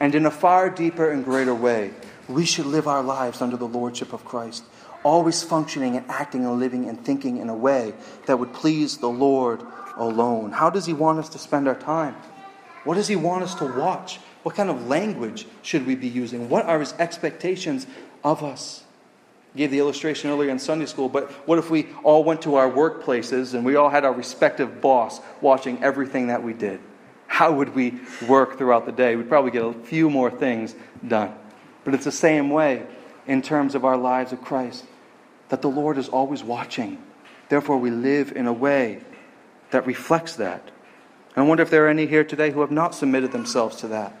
And 0.00 0.14
in 0.14 0.26
a 0.26 0.30
far 0.30 0.70
deeper 0.70 1.10
and 1.10 1.24
greater 1.24 1.54
way, 1.54 1.92
we 2.28 2.44
should 2.44 2.66
live 2.66 2.86
our 2.86 3.02
lives 3.02 3.40
under 3.40 3.56
the 3.56 3.66
lordship 3.66 4.12
of 4.12 4.24
Christ 4.24 4.64
always 5.04 5.42
functioning 5.42 5.96
and 5.96 6.08
acting 6.10 6.44
and 6.44 6.58
living 6.58 6.88
and 6.88 7.04
thinking 7.04 7.38
in 7.38 7.48
a 7.48 7.54
way 7.54 7.94
that 8.26 8.38
would 8.38 8.52
please 8.52 8.98
the 8.98 9.08
Lord 9.08 9.62
alone. 9.96 10.52
How 10.52 10.70
does 10.70 10.86
He 10.86 10.92
want 10.92 11.18
us 11.18 11.28
to 11.30 11.38
spend 11.38 11.68
our 11.68 11.74
time? 11.74 12.14
What 12.84 12.94
does 12.94 13.08
He 13.08 13.16
want 13.16 13.42
us 13.42 13.54
to 13.56 13.64
watch? 13.64 14.18
What 14.42 14.54
kind 14.54 14.70
of 14.70 14.86
language 14.86 15.46
should 15.62 15.86
we 15.86 15.94
be 15.94 16.08
using? 16.08 16.48
What 16.48 16.66
are 16.66 16.80
His 16.80 16.92
expectations 16.94 17.86
of 18.24 18.42
us? 18.42 18.84
I 19.54 19.58
gave 19.58 19.70
the 19.70 19.78
illustration 19.78 20.30
earlier 20.30 20.50
in 20.50 20.58
Sunday 20.58 20.86
school, 20.86 21.08
but 21.08 21.30
what 21.46 21.58
if 21.58 21.70
we 21.70 21.88
all 22.04 22.22
went 22.22 22.42
to 22.42 22.56
our 22.56 22.70
workplaces 22.70 23.54
and 23.54 23.64
we 23.64 23.76
all 23.76 23.88
had 23.88 24.04
our 24.04 24.12
respective 24.12 24.80
boss 24.80 25.20
watching 25.40 25.82
everything 25.82 26.28
that 26.28 26.42
we 26.42 26.52
did? 26.52 26.80
How 27.28 27.52
would 27.52 27.74
we 27.74 27.94
work 28.26 28.58
throughout 28.58 28.84
the 28.84 28.92
day? 28.92 29.14
We'd 29.14 29.28
probably 29.28 29.52
get 29.52 29.62
a 29.62 29.72
few 29.72 30.10
more 30.10 30.30
things 30.30 30.74
done. 31.06 31.32
But 31.84 31.94
it's 31.94 32.04
the 32.04 32.10
same 32.10 32.50
way 32.50 32.84
in 33.28 33.42
terms 33.42 33.76
of 33.76 33.84
our 33.84 33.96
lives 33.96 34.32
of 34.32 34.42
Christ. 34.42 34.84
That 35.50 35.62
the 35.62 35.70
Lord 35.70 35.98
is 35.98 36.08
always 36.08 36.42
watching. 36.42 37.00
Therefore, 37.48 37.78
we 37.78 37.90
live 37.90 38.32
in 38.32 38.46
a 38.46 38.52
way 38.52 39.02
that 39.70 39.86
reflects 39.86 40.36
that. 40.36 40.62
And 41.36 41.44
I 41.44 41.48
wonder 41.48 41.62
if 41.62 41.70
there 41.70 41.86
are 41.86 41.88
any 41.88 42.06
here 42.06 42.24
today 42.24 42.50
who 42.50 42.60
have 42.60 42.72
not 42.72 42.94
submitted 42.94 43.30
themselves 43.30 43.76
to 43.76 43.88
that. 43.88 44.16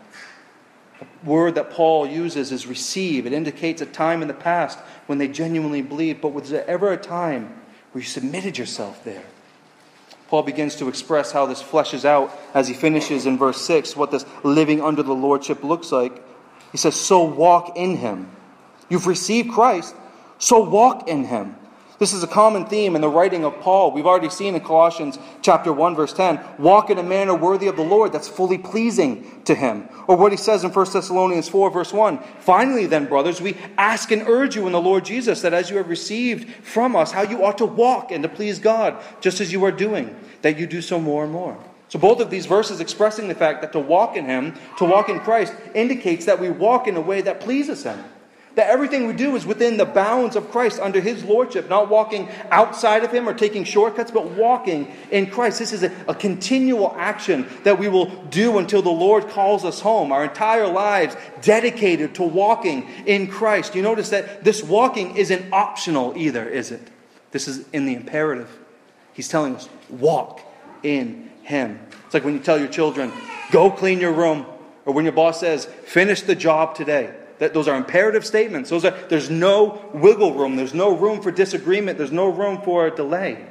The 1.00 1.06
word 1.28 1.54
that 1.56 1.70
Paul 1.70 2.06
uses 2.06 2.52
is 2.52 2.66
receive. 2.66 3.26
It 3.26 3.32
indicates 3.32 3.80
a 3.82 3.86
time 3.86 4.22
in 4.22 4.28
the 4.28 4.34
past 4.34 4.78
when 5.06 5.18
they 5.18 5.28
genuinely 5.28 5.82
believed, 5.82 6.20
but 6.20 6.32
was 6.32 6.50
there 6.50 6.68
ever 6.68 6.92
a 6.92 6.96
time 6.96 7.60
where 7.92 8.02
you 8.02 8.08
submitted 8.08 8.58
yourself 8.58 9.02
there? 9.04 9.24
Paul 10.28 10.42
begins 10.42 10.76
to 10.76 10.88
express 10.88 11.32
how 11.32 11.46
this 11.46 11.62
fleshes 11.62 12.04
out 12.04 12.38
as 12.54 12.68
he 12.68 12.74
finishes 12.74 13.26
in 13.26 13.38
verse 13.38 13.60
6 13.62 13.96
what 13.96 14.10
this 14.10 14.26
living 14.44 14.82
under 14.82 15.02
the 15.02 15.14
Lordship 15.14 15.64
looks 15.64 15.90
like. 15.90 16.22
He 16.70 16.78
says, 16.78 16.94
So 16.94 17.24
walk 17.24 17.76
in 17.76 17.96
him. 17.96 18.30
You've 18.90 19.06
received 19.06 19.50
Christ, 19.50 19.94
so 20.38 20.62
walk 20.62 21.08
in 21.08 21.24
him. 21.24 21.56
This 21.98 22.12
is 22.12 22.22
a 22.22 22.28
common 22.28 22.66
theme 22.66 22.94
in 22.94 23.02
the 23.02 23.08
writing 23.08 23.44
of 23.44 23.58
Paul. 23.60 23.90
We've 23.90 24.06
already 24.06 24.30
seen 24.30 24.54
in 24.54 24.60
Colossians 24.60 25.18
chapter 25.42 25.72
1 25.72 25.96
verse 25.96 26.12
10, 26.12 26.38
walk 26.58 26.90
in 26.90 26.98
a 26.98 27.02
manner 27.02 27.34
worthy 27.34 27.66
of 27.66 27.74
the 27.74 27.82
Lord 27.82 28.12
that's 28.12 28.28
fully 28.28 28.56
pleasing 28.56 29.42
to 29.46 29.54
him. 29.54 29.88
Or 30.06 30.16
what 30.16 30.30
he 30.30 30.38
says 30.38 30.62
in 30.62 30.70
1 30.70 30.92
Thessalonians 30.92 31.48
4 31.48 31.70
verse 31.72 31.92
1, 31.92 32.20
finally 32.38 32.86
then 32.86 33.06
brothers, 33.06 33.40
we 33.40 33.56
ask 33.76 34.12
and 34.12 34.28
urge 34.28 34.54
you 34.54 34.66
in 34.66 34.72
the 34.72 34.80
Lord 34.80 35.04
Jesus 35.04 35.42
that 35.42 35.52
as 35.52 35.70
you 35.70 35.76
have 35.76 35.88
received 35.88 36.48
from 36.64 36.94
us 36.94 37.10
how 37.10 37.22
you 37.22 37.44
ought 37.44 37.58
to 37.58 37.66
walk 37.66 38.12
and 38.12 38.22
to 38.22 38.28
please 38.28 38.60
God, 38.60 38.96
just 39.20 39.40
as 39.40 39.52
you 39.52 39.64
are 39.64 39.72
doing, 39.72 40.14
that 40.42 40.56
you 40.56 40.68
do 40.68 40.80
so 40.80 41.00
more 41.00 41.24
and 41.24 41.32
more. 41.32 41.58
So 41.88 41.98
both 41.98 42.20
of 42.20 42.30
these 42.30 42.46
verses 42.46 42.78
expressing 42.80 43.26
the 43.26 43.34
fact 43.34 43.60
that 43.62 43.72
to 43.72 43.80
walk 43.80 44.16
in 44.16 44.26
him, 44.26 44.54
to 44.76 44.84
walk 44.84 45.08
in 45.08 45.18
Christ 45.18 45.52
indicates 45.74 46.26
that 46.26 46.38
we 46.38 46.48
walk 46.48 46.86
in 46.86 46.96
a 46.96 47.00
way 47.00 47.22
that 47.22 47.40
pleases 47.40 47.82
him. 47.82 48.04
That 48.58 48.70
everything 48.70 49.06
we 49.06 49.12
do 49.12 49.36
is 49.36 49.46
within 49.46 49.76
the 49.76 49.84
bounds 49.84 50.34
of 50.34 50.50
Christ 50.50 50.80
under 50.80 51.00
His 51.00 51.22
Lordship, 51.22 51.68
not 51.68 51.88
walking 51.88 52.28
outside 52.50 53.04
of 53.04 53.12
Him 53.12 53.28
or 53.28 53.32
taking 53.32 53.62
shortcuts, 53.62 54.10
but 54.10 54.32
walking 54.32 54.92
in 55.12 55.30
Christ. 55.30 55.60
This 55.60 55.72
is 55.72 55.84
a, 55.84 55.92
a 56.08 56.14
continual 56.16 56.92
action 56.98 57.46
that 57.62 57.78
we 57.78 57.86
will 57.86 58.06
do 58.24 58.58
until 58.58 58.82
the 58.82 58.90
Lord 58.90 59.28
calls 59.28 59.64
us 59.64 59.78
home. 59.78 60.10
Our 60.10 60.24
entire 60.24 60.66
lives 60.66 61.16
dedicated 61.40 62.16
to 62.16 62.24
walking 62.24 62.88
in 63.06 63.28
Christ. 63.28 63.76
You 63.76 63.82
notice 63.82 64.08
that 64.08 64.42
this 64.42 64.60
walking 64.60 65.16
isn't 65.16 65.52
optional 65.52 66.14
either, 66.16 66.44
is 66.44 66.72
it? 66.72 66.82
This 67.30 67.46
is 67.46 67.64
in 67.72 67.86
the 67.86 67.94
imperative. 67.94 68.50
He's 69.12 69.28
telling 69.28 69.54
us, 69.54 69.68
walk 69.88 70.40
in 70.82 71.30
Him. 71.44 71.78
It's 72.06 72.14
like 72.14 72.24
when 72.24 72.34
you 72.34 72.40
tell 72.40 72.58
your 72.58 72.66
children, 72.66 73.12
go 73.52 73.70
clean 73.70 74.00
your 74.00 74.12
room, 74.12 74.46
or 74.84 74.92
when 74.92 75.04
your 75.04 75.14
boss 75.14 75.38
says, 75.38 75.66
finish 75.84 76.22
the 76.22 76.34
job 76.34 76.74
today. 76.74 77.14
That 77.38 77.54
those 77.54 77.68
are 77.68 77.76
imperative 77.76 78.26
statements. 78.26 78.70
Those 78.70 78.84
are, 78.84 78.90
there's 79.08 79.30
no 79.30 79.90
wiggle 79.94 80.34
room. 80.34 80.56
There's 80.56 80.74
no 80.74 80.96
room 80.96 81.22
for 81.22 81.30
disagreement. 81.30 81.98
There's 81.98 82.12
no 82.12 82.28
room 82.28 82.62
for 82.62 82.90
delay. 82.90 83.44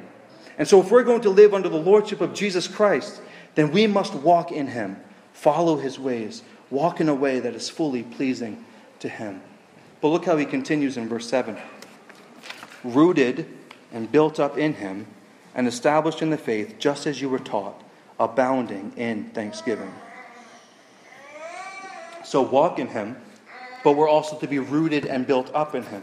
And 0.58 0.66
so, 0.66 0.80
if 0.80 0.90
we're 0.90 1.04
going 1.04 1.22
to 1.22 1.30
live 1.30 1.54
under 1.54 1.68
the 1.68 1.78
lordship 1.78 2.20
of 2.20 2.34
Jesus 2.34 2.66
Christ, 2.66 3.22
then 3.54 3.70
we 3.70 3.86
must 3.86 4.14
walk 4.14 4.52
in 4.52 4.66
Him, 4.66 4.96
follow 5.32 5.76
His 5.76 5.98
ways, 5.98 6.42
walk 6.70 7.00
in 7.00 7.08
a 7.08 7.14
way 7.14 7.40
that 7.40 7.54
is 7.54 7.68
fully 7.70 8.02
pleasing 8.02 8.64
to 8.98 9.08
Him. 9.08 9.40
But 10.00 10.08
look 10.08 10.24
how 10.24 10.36
he 10.36 10.44
continues 10.44 10.96
in 10.96 11.08
verse 11.08 11.28
7 11.28 11.56
rooted 12.84 13.46
and 13.92 14.10
built 14.10 14.38
up 14.38 14.56
in 14.56 14.74
Him, 14.74 15.06
and 15.54 15.66
established 15.66 16.22
in 16.22 16.30
the 16.30 16.38
faith, 16.38 16.76
just 16.78 17.06
as 17.06 17.20
you 17.20 17.28
were 17.28 17.38
taught, 17.38 17.82
abounding 18.20 18.92
in 18.96 19.24
thanksgiving. 19.30 19.92
So, 22.24 22.42
walk 22.42 22.78
in 22.78 22.88
Him 22.88 23.16
but 23.88 23.96
we're 23.96 24.06
also 24.06 24.36
to 24.36 24.46
be 24.46 24.58
rooted 24.58 25.06
and 25.06 25.26
built 25.26 25.50
up 25.54 25.74
in 25.74 25.82
Him. 25.82 26.02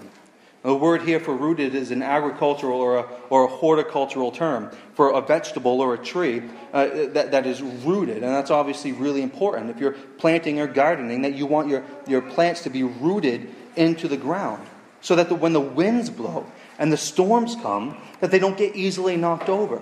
The 0.63 0.74
word 0.74 1.04
here 1.04 1.19
for 1.19 1.36
rooted 1.36 1.76
is 1.76 1.91
an 1.91 2.02
agricultural 2.02 2.80
or 2.80 2.98
a, 2.98 3.06
or 3.30 3.43
a 3.43 3.48
horticultural 3.48 4.32
term 4.32 4.71
for 4.95 5.12
a 5.12 5.21
vegetable 5.21 5.82
or 5.82 5.93
a 5.93 5.98
tree 6.00 6.41
uh, 6.74 6.88
that, 7.10 7.30
that 7.30 7.45
is 7.45 7.62
rooted. 7.62 8.24
And 8.24 8.34
that's 8.34 8.50
obviously 8.50 8.91
really 8.91 9.21
important. 9.21 9.69
If 9.69 9.80
you're 9.80 9.91
planting 10.17 10.60
or 10.60 10.65
gardening, 10.65 11.21
that 11.21 11.36
you 11.36 11.45
want 11.45 11.67
your, 11.67 11.84
your 12.08 12.24
plants 12.24 12.63
to 12.63 12.71
be 12.71 12.82
rooted 12.82 13.54
into 13.76 14.08
the 14.08 14.17
ground 14.17 14.65
so 15.02 15.15
that 15.17 15.30
the, 15.30 15.36
when 15.36 15.54
the 15.54 15.62
winds 15.62 16.10
blow 16.10 16.48
and 16.80 16.91
the 16.91 16.98
storms 16.98 17.56
come, 17.62 18.02
that 18.19 18.32
they 18.32 18.39
don't 18.39 18.58
get 18.58 18.76
easily 18.76 19.15
knocked 19.15 19.48
over. 19.48 19.80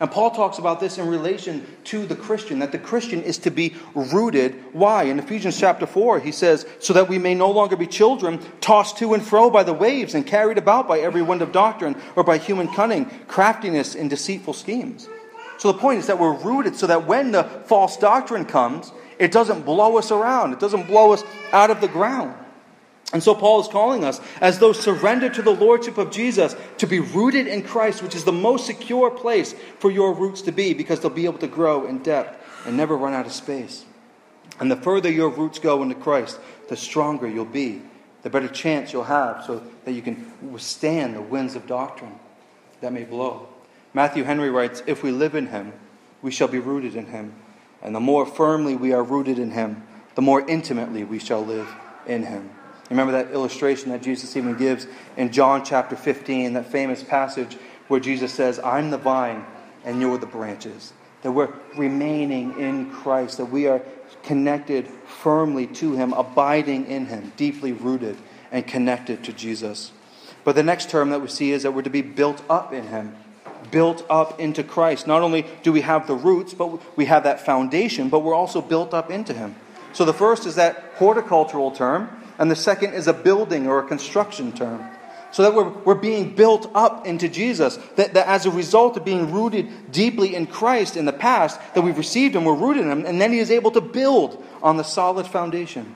And 0.00 0.10
Paul 0.10 0.30
talks 0.30 0.56
about 0.56 0.80
this 0.80 0.96
in 0.96 1.06
relation 1.06 1.66
to 1.84 2.06
the 2.06 2.16
Christian, 2.16 2.60
that 2.60 2.72
the 2.72 2.78
Christian 2.78 3.22
is 3.22 3.36
to 3.38 3.50
be 3.50 3.74
rooted. 3.94 4.54
Why? 4.72 5.04
In 5.04 5.18
Ephesians 5.18 5.60
chapter 5.60 5.86
4, 5.86 6.20
he 6.20 6.32
says, 6.32 6.66
So 6.78 6.94
that 6.94 7.10
we 7.10 7.18
may 7.18 7.34
no 7.34 7.50
longer 7.50 7.76
be 7.76 7.86
children, 7.86 8.40
tossed 8.62 8.96
to 8.98 9.12
and 9.12 9.22
fro 9.22 9.50
by 9.50 9.62
the 9.62 9.74
waves 9.74 10.14
and 10.14 10.26
carried 10.26 10.56
about 10.56 10.88
by 10.88 11.00
every 11.00 11.20
wind 11.20 11.42
of 11.42 11.52
doctrine 11.52 11.96
or 12.16 12.24
by 12.24 12.38
human 12.38 12.68
cunning, 12.68 13.10
craftiness, 13.28 13.94
and 13.94 14.08
deceitful 14.08 14.54
schemes. 14.54 15.06
So 15.58 15.70
the 15.70 15.78
point 15.78 15.98
is 15.98 16.06
that 16.06 16.18
we're 16.18 16.32
rooted 16.32 16.76
so 16.76 16.86
that 16.86 17.06
when 17.06 17.32
the 17.32 17.44
false 17.44 17.98
doctrine 17.98 18.46
comes, 18.46 18.92
it 19.18 19.30
doesn't 19.30 19.66
blow 19.66 19.98
us 19.98 20.10
around, 20.10 20.54
it 20.54 20.60
doesn't 20.60 20.86
blow 20.86 21.12
us 21.12 21.22
out 21.52 21.68
of 21.68 21.82
the 21.82 21.88
ground. 21.88 22.34
And 23.12 23.22
so 23.22 23.34
Paul 23.34 23.60
is 23.60 23.66
calling 23.66 24.04
us, 24.04 24.20
as 24.40 24.58
those 24.58 24.78
surrendered 24.78 25.34
to 25.34 25.42
the 25.42 25.50
Lordship 25.50 25.98
of 25.98 26.12
Jesus, 26.12 26.54
to 26.78 26.86
be 26.86 27.00
rooted 27.00 27.48
in 27.48 27.62
Christ, 27.62 28.02
which 28.02 28.14
is 28.14 28.24
the 28.24 28.32
most 28.32 28.66
secure 28.66 29.10
place 29.10 29.54
for 29.80 29.90
your 29.90 30.12
roots 30.14 30.42
to 30.42 30.52
be, 30.52 30.74
because 30.74 31.00
they'll 31.00 31.10
be 31.10 31.24
able 31.24 31.38
to 31.38 31.48
grow 31.48 31.86
in 31.86 31.98
depth 31.98 32.66
and 32.66 32.76
never 32.76 32.96
run 32.96 33.12
out 33.12 33.26
of 33.26 33.32
space. 33.32 33.84
And 34.60 34.70
the 34.70 34.76
further 34.76 35.10
your 35.10 35.30
roots 35.30 35.58
go 35.58 35.82
into 35.82 35.96
Christ, 35.96 36.38
the 36.68 36.76
stronger 36.76 37.26
you'll 37.26 37.46
be, 37.46 37.82
the 38.22 38.30
better 38.30 38.48
chance 38.48 38.92
you'll 38.92 39.04
have 39.04 39.44
so 39.44 39.62
that 39.84 39.92
you 39.92 40.02
can 40.02 40.32
withstand 40.52 41.16
the 41.16 41.22
winds 41.22 41.56
of 41.56 41.66
doctrine 41.66 42.18
that 42.80 42.92
may 42.92 43.04
blow. 43.04 43.48
Matthew 43.92 44.22
Henry 44.22 44.50
writes 44.50 44.82
If 44.86 45.02
we 45.02 45.10
live 45.10 45.34
in 45.34 45.48
him, 45.48 45.72
we 46.22 46.30
shall 46.30 46.48
be 46.48 46.58
rooted 46.58 46.94
in 46.94 47.06
him. 47.06 47.34
And 47.82 47.94
the 47.94 48.00
more 48.00 48.26
firmly 48.26 48.76
we 48.76 48.92
are 48.92 49.02
rooted 49.02 49.38
in 49.38 49.50
him, 49.50 49.82
the 50.14 50.22
more 50.22 50.46
intimately 50.48 51.02
we 51.02 51.18
shall 51.18 51.44
live 51.44 51.68
in 52.06 52.24
him. 52.24 52.50
Remember 52.90 53.12
that 53.12 53.30
illustration 53.32 53.90
that 53.90 54.02
Jesus 54.02 54.36
even 54.36 54.56
gives 54.56 54.86
in 55.16 55.30
John 55.32 55.64
chapter 55.64 55.94
15, 55.94 56.54
that 56.54 56.66
famous 56.66 57.02
passage 57.02 57.56
where 57.88 58.00
Jesus 58.00 58.32
says, 58.32 58.58
I'm 58.58 58.90
the 58.90 58.98
vine 58.98 59.44
and 59.84 60.00
you're 60.00 60.18
the 60.18 60.26
branches. 60.26 60.92
That 61.22 61.32
we're 61.32 61.52
remaining 61.76 62.58
in 62.58 62.90
Christ, 62.90 63.36
that 63.38 63.46
we 63.46 63.68
are 63.68 63.82
connected 64.22 64.88
firmly 64.88 65.66
to 65.68 65.92
Him, 65.92 66.12
abiding 66.12 66.86
in 66.86 67.06
Him, 67.06 67.32
deeply 67.36 67.72
rooted 67.72 68.16
and 68.50 68.66
connected 68.66 69.22
to 69.24 69.32
Jesus. 69.32 69.92
But 70.42 70.56
the 70.56 70.62
next 70.62 70.90
term 70.90 71.10
that 71.10 71.20
we 71.20 71.28
see 71.28 71.52
is 71.52 71.62
that 71.62 71.72
we're 71.72 71.82
to 71.82 71.90
be 71.90 72.02
built 72.02 72.42
up 72.50 72.72
in 72.72 72.88
Him, 72.88 73.14
built 73.70 74.04
up 74.10 74.40
into 74.40 74.64
Christ. 74.64 75.06
Not 75.06 75.22
only 75.22 75.46
do 75.62 75.72
we 75.72 75.82
have 75.82 76.06
the 76.06 76.14
roots, 76.14 76.54
but 76.54 76.96
we 76.96 77.04
have 77.04 77.22
that 77.22 77.44
foundation, 77.44 78.08
but 78.08 78.20
we're 78.20 78.34
also 78.34 78.60
built 78.60 78.94
up 78.94 79.10
into 79.10 79.32
Him. 79.32 79.54
So 79.92 80.04
the 80.04 80.14
first 80.14 80.46
is 80.46 80.54
that 80.56 80.92
horticultural 80.96 81.70
term 81.70 82.19
and 82.40 82.50
the 82.50 82.56
second 82.56 82.94
is 82.94 83.06
a 83.06 83.12
building 83.12 83.68
or 83.68 83.80
a 83.80 83.86
construction 83.86 84.50
term. 84.50 84.82
So 85.30 85.42
that 85.42 85.54
we're, 85.54 85.68
we're 85.68 85.94
being 85.94 86.34
built 86.34 86.68
up 86.74 87.06
into 87.06 87.28
Jesus. 87.28 87.76
That, 87.96 88.14
that 88.14 88.26
as 88.26 88.46
a 88.46 88.50
result 88.50 88.96
of 88.96 89.04
being 89.04 89.30
rooted 89.30 89.92
deeply 89.92 90.34
in 90.34 90.46
Christ 90.46 90.96
in 90.96 91.04
the 91.04 91.12
past, 91.12 91.60
that 91.74 91.82
we've 91.82 91.98
received 91.98 92.34
Him, 92.34 92.44
we're 92.44 92.56
rooted 92.56 92.84
in 92.84 92.90
Him, 92.90 93.06
and 93.06 93.20
then 93.20 93.30
He 93.30 93.38
is 93.38 93.50
able 93.50 93.70
to 93.72 93.80
build 93.82 94.42
on 94.62 94.78
the 94.78 94.82
solid 94.82 95.26
foundation. 95.26 95.94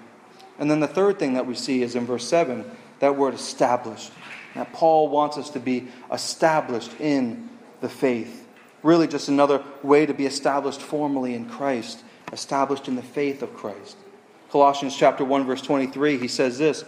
And 0.59 0.71
then 0.71 0.81
the 0.81 0.87
third 0.87 1.19
thing 1.19 1.35
that 1.35 1.47
we 1.47 1.55
see 1.55 1.83
is 1.83 1.97
in 1.97 2.05
verse 2.05 2.29
7 2.29 2.65
that 3.01 3.17
word 3.17 3.35
established. 3.35 4.13
That 4.55 4.73
Paul 4.73 5.09
wants 5.09 5.39
us 5.39 5.51
to 5.51 5.61
be 5.61 5.89
established 6.13 6.93
in 7.01 7.49
the 7.81 7.89
faith. 7.89 8.47
Really, 8.83 9.09
just 9.09 9.29
another 9.29 9.65
way 9.83 10.05
to 10.05 10.15
be 10.15 10.27
established 10.27 10.81
formally 10.81 11.35
in 11.35 11.49
Christ, 11.49 12.05
established 12.33 12.87
in 12.87 12.97
the 12.97 13.03
faith 13.03 13.43
of 13.43 13.55
Christ. 13.55 13.97
Colossians 14.55 14.97
chapter 14.97 15.25
1 15.25 15.47
verse 15.47 15.63
23, 15.63 16.17
he 16.17 16.29
says 16.29 16.59
this, 16.59 16.85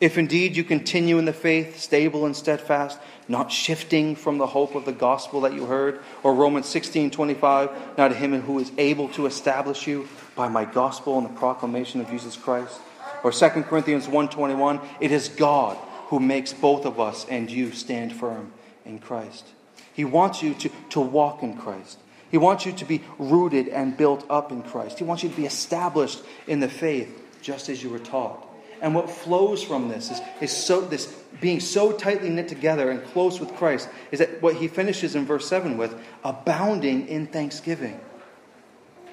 if 0.00 0.18
indeed 0.18 0.56
you 0.56 0.62
continue 0.62 1.18
in 1.18 1.24
the 1.24 1.32
faith, 1.32 1.76
stable 1.76 2.26
and 2.26 2.36
steadfast, 2.36 2.96
not 3.26 3.50
shifting 3.50 4.14
from 4.14 4.38
the 4.38 4.46
hope 4.46 4.76
of 4.76 4.84
the 4.84 4.92
gospel 4.92 5.40
that 5.40 5.52
you 5.52 5.66
heard, 5.66 5.98
or 6.22 6.32
Romans 6.32 6.66
16, 6.66 7.10
25, 7.10 7.98
now 7.98 8.06
to 8.06 8.14
him 8.14 8.40
who 8.42 8.60
is 8.60 8.70
able 8.78 9.08
to 9.08 9.26
establish 9.26 9.88
you 9.88 10.08
by 10.36 10.46
my 10.46 10.64
gospel 10.64 11.18
and 11.18 11.28
the 11.28 11.36
proclamation 11.40 12.00
of 12.00 12.08
Jesus 12.08 12.36
Christ. 12.36 12.78
Or 13.24 13.32
2 13.32 13.48
Corinthians 13.64 14.06
1.21, 14.06 14.80
it 15.00 15.10
is 15.10 15.28
God 15.28 15.76
who 16.10 16.20
makes 16.20 16.52
both 16.52 16.86
of 16.86 17.00
us 17.00 17.26
and 17.28 17.50
you 17.50 17.72
stand 17.72 18.12
firm 18.12 18.52
in 18.84 19.00
Christ. 19.00 19.44
He 19.92 20.04
wants 20.04 20.40
you 20.40 20.54
to, 20.54 20.70
to 20.90 21.00
walk 21.00 21.42
in 21.42 21.56
Christ. 21.56 21.98
He 22.30 22.38
wants 22.38 22.66
you 22.66 22.72
to 22.72 22.84
be 22.84 23.02
rooted 23.18 23.68
and 23.68 23.96
built 23.96 24.24
up 24.28 24.52
in 24.52 24.62
Christ. 24.62 24.98
He 24.98 25.04
wants 25.04 25.22
you 25.22 25.30
to 25.30 25.36
be 25.36 25.46
established 25.46 26.22
in 26.46 26.60
the 26.60 26.68
faith 26.68 27.26
just 27.40 27.68
as 27.68 27.82
you 27.82 27.90
were 27.90 27.98
taught. 27.98 28.44
And 28.80 28.94
what 28.94 29.10
flows 29.10 29.62
from 29.62 29.88
this 29.88 30.10
is, 30.10 30.20
is 30.40 30.56
so 30.56 30.80
this 30.80 31.06
being 31.40 31.60
so 31.60 31.92
tightly 31.92 32.30
knit 32.30 32.48
together 32.48 32.90
and 32.90 33.04
close 33.06 33.40
with 33.40 33.54
Christ 33.56 33.88
is 34.12 34.20
that 34.20 34.40
what 34.40 34.56
he 34.56 34.68
finishes 34.68 35.14
in 35.14 35.24
verse 35.24 35.48
7 35.48 35.76
with 35.76 35.96
abounding 36.24 37.08
in 37.08 37.26
thanksgiving. 37.26 38.00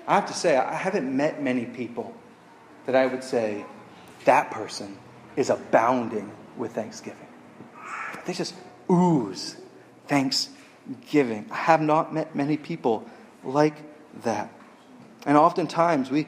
I 0.08 0.16
have 0.16 0.28
to 0.28 0.34
say, 0.34 0.56
I 0.56 0.76
haven't 0.76 1.16
met 1.16 1.42
many 1.42 1.66
people 1.66 2.16
that 2.86 2.96
I 2.96 3.08
would 3.08 3.24
say 3.24 3.66
that 4.26 4.52
person 4.52 4.98
is 5.36 5.50
abounding 5.50 6.32
with 6.58 6.74
thanksgiving. 6.74 7.28
They 8.26 8.34
just 8.34 8.54
ooze 8.90 9.58
thanks 10.08 10.50
giving. 11.10 11.48
I 11.52 11.56
have 11.56 11.82
not 11.82 12.14
met 12.14 12.36
many 12.36 12.58
people 12.58 13.08
like 13.44 13.76
that. 14.24 14.52
And 15.26 15.38
oftentimes, 15.38 16.12
we, 16.12 16.28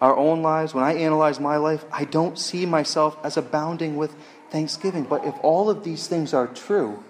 our 0.00 0.16
own 0.16 0.42
lives, 0.42 0.74
when 0.74 0.84
I 0.84 0.94
analyze 0.94 1.38
my 1.38 1.56
life, 1.56 1.84
I 1.92 2.04
don't 2.04 2.38
see 2.38 2.66
myself 2.66 3.16
as 3.22 3.36
abounding 3.36 3.96
with 3.96 4.14
thanksgiving. 4.50 5.04
But 5.04 5.24
if 5.24 5.34
all 5.42 5.70
of 5.70 5.84
these 5.84 6.08
things 6.08 6.34
are 6.34 6.46
true, 6.46 7.02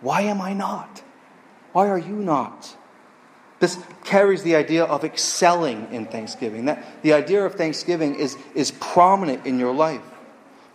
why 0.00 0.22
am 0.22 0.40
I 0.40 0.52
not? 0.52 1.02
Why 1.72 1.88
are 1.88 1.98
you 1.98 2.14
not? 2.14 2.76
This 3.58 3.78
carries 4.04 4.42
the 4.42 4.56
idea 4.56 4.84
of 4.84 5.04
excelling 5.04 5.92
in 5.92 6.06
thanksgiving. 6.06 6.64
That 6.64 7.02
the 7.02 7.12
idea 7.12 7.44
of 7.44 7.54
thanksgiving 7.54 8.14
is, 8.14 8.36
is 8.54 8.70
prominent 8.70 9.44
in 9.46 9.58
your 9.58 9.74
life. 9.74 10.00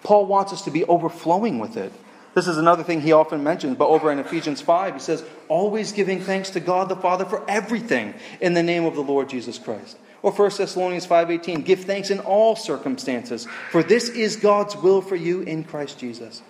Paul 0.03 0.27
wants 0.27 0.53
us 0.53 0.61
to 0.63 0.71
be 0.71 0.85
overflowing 0.85 1.57
with 1.57 1.77
it. 1.77 1.91
This 2.35 2.47
is 2.47 2.57
another 2.57 2.83
thing 2.83 2.99
he 2.99 3.13
often 3.13 3.43
mentions, 3.43 3.77
but 3.77 3.87
over 3.87 4.11
in 4.11 4.19
Ephesians 4.19 4.59
5, 4.59 4.95
he 4.95 4.99
says, 4.99 5.23
always 5.47 5.93
giving 5.93 6.19
thanks 6.19 6.49
to 6.51 6.59
God 6.59 6.89
the 6.89 6.95
Father 6.97 7.23
for 7.23 7.49
everything 7.49 8.13
in 8.41 8.53
the 8.53 8.61
name 8.61 8.83
of 8.83 8.93
the 8.93 9.01
Lord 9.01 9.29
Jesus 9.29 9.57
Christ. 9.57 9.97
Or 10.21 10.33
1 10.33 10.57
Thessalonians 10.57 11.07
5:18, 11.07 11.63
give 11.63 11.85
thanks 11.85 12.11
in 12.11 12.19
all 12.19 12.57
circumstances, 12.57 13.47
for 13.71 13.81
this 13.81 14.09
is 14.09 14.35
God's 14.35 14.75
will 14.75 15.01
for 15.01 15.15
you 15.15 15.41
in 15.41 15.63
Christ 15.63 15.97
Jesus. 15.97 16.41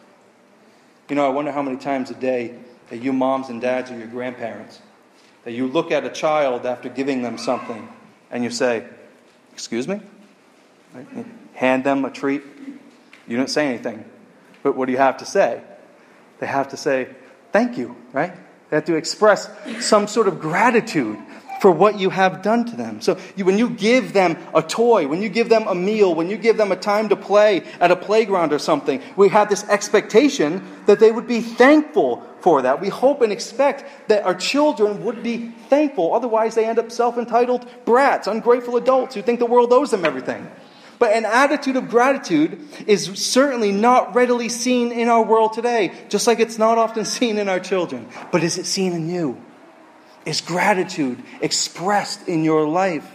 You 1.08 1.16
know, 1.16 1.26
I 1.26 1.30
wonder 1.30 1.52
how 1.52 1.62
many 1.62 1.78
times 1.78 2.10
a 2.10 2.16
day 2.16 2.56
that 2.90 2.98
you 2.98 3.14
moms 3.14 3.50
and 3.50 3.62
dads 3.62 3.92
or 3.92 3.98
your 3.98 4.08
grandparents 4.08 4.80
that 5.44 5.52
you 5.52 5.68
look 5.68 5.92
at 5.92 6.04
a 6.04 6.10
child 6.10 6.66
after 6.66 6.90
giving 6.90 7.22
them 7.22 7.38
something 7.38 7.88
and 8.32 8.44
you 8.44 8.50
say, 8.50 8.86
"Excuse 9.54 9.88
me?" 9.88 10.02
Hand 11.54 11.84
them 11.84 12.06
a 12.06 12.10
treat. 12.10 12.42
You 13.28 13.38
don't 13.38 13.52
say 13.52 13.68
anything. 13.68 14.04
But 14.64 14.76
what 14.76 14.88
do 14.88 14.94
you 14.94 14.98
have 14.98 15.18
to 15.18 15.26
say? 15.26 15.62
They 16.46 16.52
have 16.52 16.68
to 16.70 16.78
say, 16.78 17.08
thank 17.52 17.76
you, 17.76 17.96
right? 18.14 18.32
They 18.70 18.78
have 18.78 18.86
to 18.86 18.98
express 18.98 19.50
some 19.80 20.06
sort 20.06 20.28
of 20.28 20.40
gratitude 20.40 21.18
for 21.60 21.72
what 21.72 21.98
you 21.98 22.12
have 22.12 22.44
done 22.44 22.66
to 22.66 22.76
them. 22.76 23.02
So 23.02 23.18
you, 23.36 23.46
when 23.46 23.58
you 23.58 23.68
give 23.68 24.14
them 24.14 24.38
a 24.54 24.62
toy, 24.62 25.08
when 25.08 25.24
you 25.24 25.30
give 25.30 25.50
them 25.50 25.66
a 25.68 25.74
meal, 25.74 26.14
when 26.14 26.30
you 26.30 26.38
give 26.38 26.58
them 26.58 26.72
a 26.72 26.76
time 26.76 27.10
to 27.10 27.16
play 27.16 27.64
at 27.80 27.90
a 27.90 27.96
playground 27.96 28.54
or 28.54 28.60
something, 28.60 29.02
we 29.16 29.30
have 29.30 29.50
this 29.50 29.64
expectation 29.64 30.62
that 30.86 31.00
they 31.00 31.12
would 31.12 31.26
be 31.26 31.42
thankful 31.42 32.22
for 32.42 32.62
that. 32.62 32.80
We 32.80 32.90
hope 32.90 33.24
and 33.24 33.34
expect 33.34 34.08
that 34.08 34.22
our 34.22 34.36
children 34.36 35.04
would 35.04 35.24
be 35.24 35.50
thankful. 35.68 36.14
Otherwise, 36.14 36.54
they 36.54 36.66
end 36.66 36.78
up 36.78 36.92
self 36.92 37.18
entitled 37.18 37.66
brats, 37.86 38.28
ungrateful 38.28 38.78
adults 38.78 39.16
who 39.16 39.24
think 39.24 39.40
the 39.40 39.48
world 39.48 39.74
owes 39.74 39.90
them 39.90 40.06
everything. 40.06 40.46
But 40.98 41.14
an 41.14 41.26
attitude 41.26 41.76
of 41.76 41.90
gratitude 41.90 42.68
is 42.88 43.06
certainly 43.16 43.72
not 43.72 44.16
readily 44.16 44.50
seen 44.50 44.92
in 44.92 45.10
our 45.10 45.24
world 45.24 45.54
today, 45.54 45.94
just 46.10 46.28
like 46.28 46.40
it's 46.40 46.58
not 46.58 46.78
often 46.78 47.06
seen 47.18 47.38
in 47.38 47.50
our 47.50 47.60
children. 47.60 48.08
But 48.32 48.44
is 48.44 48.58
it 48.58 48.66
seen 48.66 48.94
in 48.94 49.10
you? 49.10 49.42
Is 50.26 50.42
gratitude 50.42 51.22
expressed 51.42 52.28
in 52.28 52.44
your 52.44 52.68
life? 52.68 53.10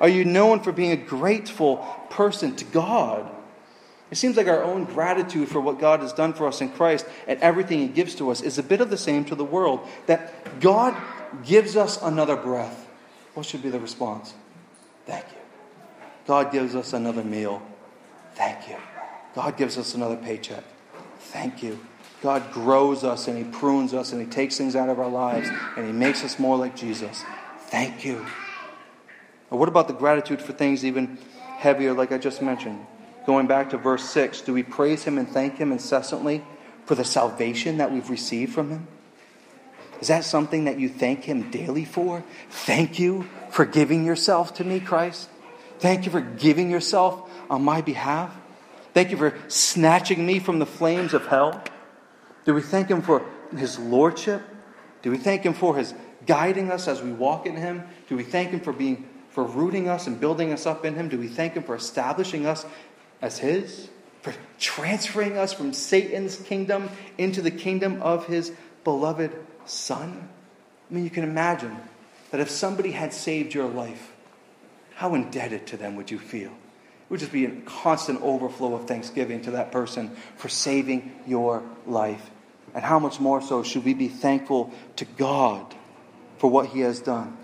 Are 0.00 0.08
you 0.08 0.24
known 0.24 0.60
for 0.60 0.72
being 0.72 0.92
a 0.92 0.96
grateful 0.96 1.76
person 2.10 2.56
to 2.56 2.64
God? 2.64 3.30
It 4.10 4.16
seems 4.16 4.36
like 4.36 4.46
our 4.46 4.62
own 4.62 4.84
gratitude 4.84 5.48
for 5.48 5.60
what 5.60 5.80
God 5.80 6.00
has 6.00 6.12
done 6.12 6.34
for 6.34 6.46
us 6.46 6.60
in 6.60 6.68
Christ 6.68 7.06
and 7.26 7.40
everything 7.40 7.80
He 7.80 7.88
gives 7.88 8.14
to 8.16 8.30
us 8.30 8.42
is 8.42 8.58
a 8.58 8.62
bit 8.62 8.80
of 8.80 8.90
the 8.90 8.98
same 8.98 9.24
to 9.26 9.34
the 9.34 9.44
world. 9.44 9.88
That 10.06 10.60
God 10.60 10.94
gives 11.44 11.76
us 11.76 12.00
another 12.02 12.36
breath. 12.36 12.86
What 13.32 13.46
should 13.46 13.62
be 13.62 13.70
the 13.70 13.80
response? 13.80 14.34
Thank 15.06 15.24
you. 15.32 15.33
God 16.26 16.52
gives 16.52 16.74
us 16.74 16.92
another 16.92 17.22
meal. 17.24 17.62
Thank 18.34 18.68
you. 18.68 18.76
God 19.34 19.56
gives 19.56 19.76
us 19.78 19.94
another 19.94 20.16
paycheck. 20.16 20.64
Thank 21.18 21.62
you. 21.62 21.78
God 22.22 22.52
grows 22.52 23.04
us 23.04 23.28
and 23.28 23.36
He 23.36 23.44
prunes 23.44 23.92
us 23.92 24.12
and 24.12 24.20
He 24.20 24.26
takes 24.26 24.56
things 24.56 24.74
out 24.74 24.88
of 24.88 24.98
our 24.98 25.08
lives 25.08 25.48
and 25.76 25.86
He 25.86 25.92
makes 25.92 26.24
us 26.24 26.38
more 26.38 26.56
like 26.56 26.74
Jesus. 26.74 27.22
Thank 27.66 28.04
you. 28.04 28.24
What 29.50 29.68
about 29.68 29.88
the 29.88 29.94
gratitude 29.94 30.40
for 30.40 30.52
things 30.52 30.84
even 30.84 31.18
heavier, 31.58 31.92
like 31.92 32.12
I 32.12 32.18
just 32.18 32.40
mentioned? 32.40 32.86
Going 33.26 33.46
back 33.46 33.70
to 33.70 33.78
verse 33.78 34.08
6, 34.10 34.42
do 34.42 34.52
we 34.52 34.62
praise 34.62 35.04
Him 35.04 35.18
and 35.18 35.28
thank 35.28 35.56
Him 35.58 35.72
incessantly 35.72 36.44
for 36.86 36.94
the 36.94 37.04
salvation 37.04 37.78
that 37.78 37.92
we've 37.92 38.08
received 38.10 38.52
from 38.52 38.70
Him? 38.70 38.88
Is 40.00 40.08
that 40.08 40.24
something 40.24 40.64
that 40.64 40.78
you 40.78 40.88
thank 40.88 41.24
Him 41.24 41.50
daily 41.50 41.84
for? 41.84 42.24
Thank 42.50 42.98
you 42.98 43.28
for 43.50 43.64
giving 43.64 44.04
yourself 44.04 44.54
to 44.54 44.64
me, 44.64 44.80
Christ. 44.80 45.28
Thank 45.78 46.06
you 46.06 46.12
for 46.12 46.20
giving 46.20 46.70
yourself 46.70 47.30
on 47.50 47.62
my 47.62 47.80
behalf. 47.80 48.34
Thank 48.94 49.10
you 49.10 49.16
for 49.16 49.36
snatching 49.48 50.24
me 50.24 50.38
from 50.38 50.58
the 50.58 50.66
flames 50.66 51.14
of 51.14 51.26
hell. 51.26 51.62
Do 52.44 52.54
we 52.54 52.62
thank 52.62 52.88
Him 52.88 53.02
for 53.02 53.24
His 53.56 53.78
Lordship? 53.78 54.42
Do 55.02 55.10
we 55.10 55.18
thank 55.18 55.42
Him 55.42 55.52
for 55.52 55.76
His 55.76 55.92
guiding 56.26 56.70
us 56.70 56.88
as 56.88 57.02
we 57.02 57.12
walk 57.12 57.46
in 57.46 57.56
Him? 57.56 57.82
Do 58.08 58.16
we 58.16 58.22
thank 58.22 58.50
Him 58.50 58.60
for 58.60 58.72
being 58.72 59.08
for 59.30 59.42
rooting 59.42 59.88
us 59.88 60.06
and 60.06 60.20
building 60.20 60.52
us 60.52 60.64
up 60.64 60.84
in 60.84 60.94
Him? 60.94 61.08
Do 61.08 61.18
we 61.18 61.26
thank 61.26 61.54
Him 61.54 61.64
for 61.64 61.74
establishing 61.74 62.46
us 62.46 62.64
as 63.20 63.38
His? 63.38 63.88
For 64.22 64.32
transferring 64.58 65.36
us 65.36 65.52
from 65.52 65.72
Satan's 65.72 66.36
kingdom 66.36 66.88
into 67.18 67.42
the 67.42 67.50
kingdom 67.50 68.00
of 68.00 68.26
His 68.26 68.52
beloved 68.84 69.32
Son? 69.66 70.28
I 70.88 70.94
mean, 70.94 71.04
you 71.04 71.10
can 71.10 71.24
imagine 71.24 71.76
that 72.30 72.40
if 72.40 72.48
somebody 72.48 72.92
had 72.92 73.12
saved 73.12 73.54
your 73.54 73.68
life, 73.68 74.13
how 74.94 75.14
indebted 75.14 75.66
to 75.68 75.76
them 75.76 75.96
would 75.96 76.10
you 76.10 76.18
feel? 76.18 76.50
It 76.50 77.10
would 77.10 77.20
just 77.20 77.32
be 77.32 77.44
a 77.44 77.50
constant 77.62 78.22
overflow 78.22 78.74
of 78.74 78.86
thanksgiving 78.86 79.42
to 79.42 79.52
that 79.52 79.72
person 79.72 80.16
for 80.36 80.48
saving 80.48 81.12
your 81.26 81.62
life. 81.86 82.30
And 82.74 82.84
how 82.84 82.98
much 82.98 83.20
more 83.20 83.42
so 83.42 83.62
should 83.62 83.84
we 83.84 83.94
be 83.94 84.08
thankful 84.08 84.72
to 84.96 85.04
God 85.04 85.74
for 86.38 86.50
what 86.50 86.66
He 86.66 86.80
has 86.80 87.00
done? 87.00 87.36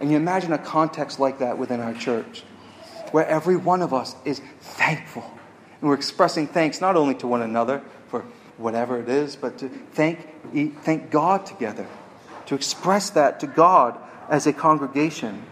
And 0.00 0.10
you 0.10 0.16
imagine 0.16 0.52
a 0.52 0.58
context 0.58 1.18
like 1.18 1.38
that 1.38 1.58
within 1.58 1.80
our 1.80 1.94
church, 1.94 2.44
where 3.10 3.26
every 3.26 3.56
one 3.56 3.82
of 3.82 3.92
us 3.92 4.14
is 4.24 4.40
thankful. 4.60 5.24
And 5.80 5.88
we're 5.88 5.96
expressing 5.96 6.46
thanks 6.46 6.80
not 6.80 6.96
only 6.96 7.14
to 7.16 7.26
one 7.26 7.42
another 7.42 7.82
for 8.08 8.24
whatever 8.56 8.98
it 8.98 9.08
is, 9.08 9.36
but 9.36 9.58
to 9.58 9.68
thank, 9.68 10.82
thank 10.82 11.10
God 11.10 11.46
together, 11.46 11.86
to 12.46 12.54
express 12.54 13.10
that 13.10 13.40
to 13.40 13.46
God 13.46 13.98
as 14.28 14.46
a 14.46 14.52
congregation. 14.52 15.42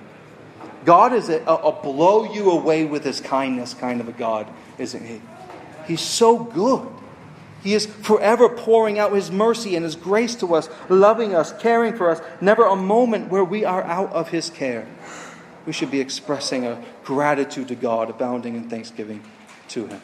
God 0.85 1.12
is 1.12 1.29
a, 1.29 1.42
a, 1.45 1.73
blow 1.73 2.25
you 2.25 2.51
away 2.51 2.85
with 2.85 3.05
his 3.05 3.21
kindness 3.21 3.75
kind 3.75 4.01
of 4.01 4.09
a 4.09 4.12
God, 4.12 4.49
isn't 4.79 5.05
he? 5.05 5.23
He's 5.87 6.01
so 6.01 6.38
good. 6.38 6.88
He 7.62 7.75
is 7.75 7.87
forever 7.87 8.49
pouring 8.49 8.99
out 8.99 9.12
his 9.12 9.31
mercy 9.31 9.77
and 9.77 9.85
his 9.85 9.95
grace 9.95 10.35
to 10.37 10.55
us, 10.55 10.68
loving 10.88 11.35
us, 11.35 11.53
caring 11.61 11.97
for 11.97 12.11
us, 12.11 12.21
never 12.40 12.64
a 12.64 12.75
moment 12.75 13.31
where 13.31 13.45
we 13.45 13.64
are 13.64 13.85
out 13.85 14.12
of 14.12 14.31
his 14.31 14.51
care. 14.51 14.87
We 15.64 15.73
should 15.73 15.92
be 15.92 16.01
expressing 16.01 16.66
a 16.66 16.83
gratitude 17.05 17.68
to 17.68 17.77
God, 17.77 18.11
abounding 18.11 18.57
in 18.57 18.68
thanksgiving 18.68 19.23
to 19.68 19.87
him. 19.87 20.01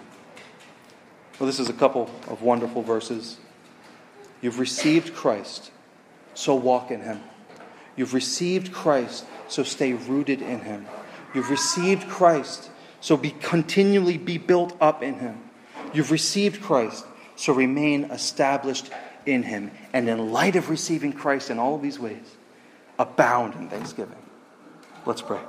Well, 1.39 1.49
this 1.49 1.59
is 1.59 1.69
a 1.69 1.73
couple 1.73 2.11
of 2.29 2.43
wonderful 2.43 2.83
verses. 2.83 3.39
You've 4.41 4.61
received 4.61 5.15
Christ, 5.15 5.73
so 6.35 6.55
walk 6.55 6.93
in 6.93 7.01
him. 7.01 7.21
You've 7.99 8.15
received 8.15 8.73
Christ, 8.73 9.27
so 9.49 9.65
stay 9.65 9.93
rooted 9.93 10.41
in 10.41 10.61
him. 10.61 10.87
You've 11.35 11.51
received 11.51 12.09
Christ, 12.09 12.71
so 13.01 13.17
be 13.17 13.33
continually 13.33 14.17
be 14.17 14.39
built 14.39 14.77
up 14.81 15.03
in 15.03 15.19
him. 15.19 15.43
You've 15.93 16.13
received 16.13 16.63
Christ, 16.63 17.05
so 17.35 17.53
remain 17.53 18.05
established 18.05 18.89
in 19.27 19.43
him. 19.43 19.73
And 19.93 20.09
in 20.09 20.31
light 20.31 20.55
of 20.55 20.71
receiving 20.71 21.13
Christ 21.13 21.51
in 21.51 21.59
all 21.59 21.77
these 21.77 21.99
ways, 21.99 22.37
abound 23.01 23.55
in 23.55 23.69
thanksgiving. 23.69 24.15
Let's 25.05 25.21
pray. 25.21 25.41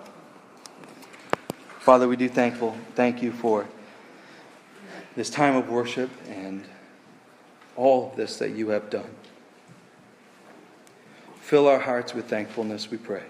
Father, 1.77 2.07
we 2.07 2.15
do 2.15 2.27
thankful, 2.27 2.75
thank 2.95 3.21
you 3.21 3.31
for 3.31 3.67
this 5.15 5.29
time 5.29 5.55
of 5.55 5.69
worship 5.69 6.09
and 6.27 6.63
all 7.75 8.11
this 8.17 8.37
that 8.37 8.55
you 8.55 8.69
have 8.69 8.89
done. 8.89 9.18
Fill 11.49 11.67
our 11.67 11.79
hearts 11.79 12.13
with 12.13 12.29
thankfulness, 12.29 12.91
we 12.91 12.97
pray. 12.97 13.23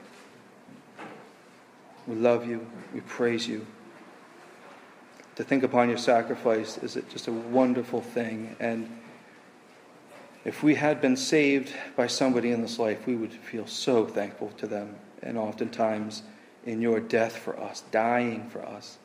We 2.05 2.17
love 2.17 2.45
you. 2.45 2.67
We 2.93 2.99
praise 2.99 3.47
you. 3.47 3.65
To 5.37 5.43
think 5.45 5.63
upon 5.63 5.87
your 5.87 5.97
sacrifice 5.97 6.77
is 6.79 6.95
just 7.13 7.29
a 7.29 7.31
wonderful 7.31 8.01
thing. 8.01 8.57
And 8.59 8.89
if 10.43 10.61
we 10.61 10.75
had 10.75 10.99
been 10.99 11.15
saved 11.15 11.71
by 11.95 12.07
somebody 12.07 12.51
in 12.51 12.61
this 12.61 12.77
life, 12.77 13.07
we 13.07 13.15
would 13.15 13.31
feel 13.31 13.65
so 13.65 14.05
thankful 14.05 14.49
to 14.57 14.67
them. 14.67 14.97
And 15.23 15.37
oftentimes, 15.37 16.23
in 16.65 16.81
your 16.81 16.99
death 16.99 17.37
for 17.37 17.57
us, 17.57 17.83
dying 17.89 18.49
for 18.49 18.61
us, 18.61 18.97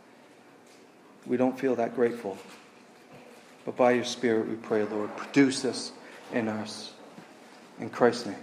we 1.24 1.36
don't 1.36 1.56
feel 1.56 1.76
that 1.76 1.94
grateful. 1.94 2.36
But 3.64 3.76
by 3.76 3.92
your 3.92 4.06
Spirit, 4.06 4.48
we 4.48 4.56
pray, 4.56 4.82
Lord, 4.82 5.16
produce 5.16 5.62
this 5.62 5.92
in 6.32 6.48
us. 6.48 6.94
In 7.78 7.90
Christ's 7.90 8.26
name, 8.26 8.36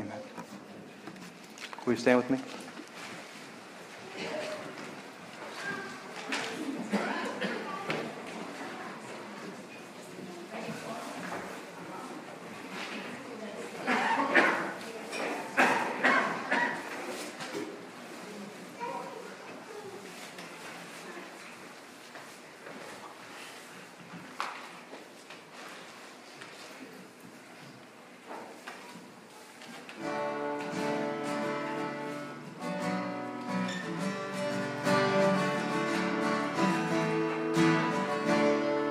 amen. 0.00 0.18
Will 1.84 1.92
you 1.92 1.98
stand 1.98 2.18
with 2.18 2.30
me? 2.30 2.59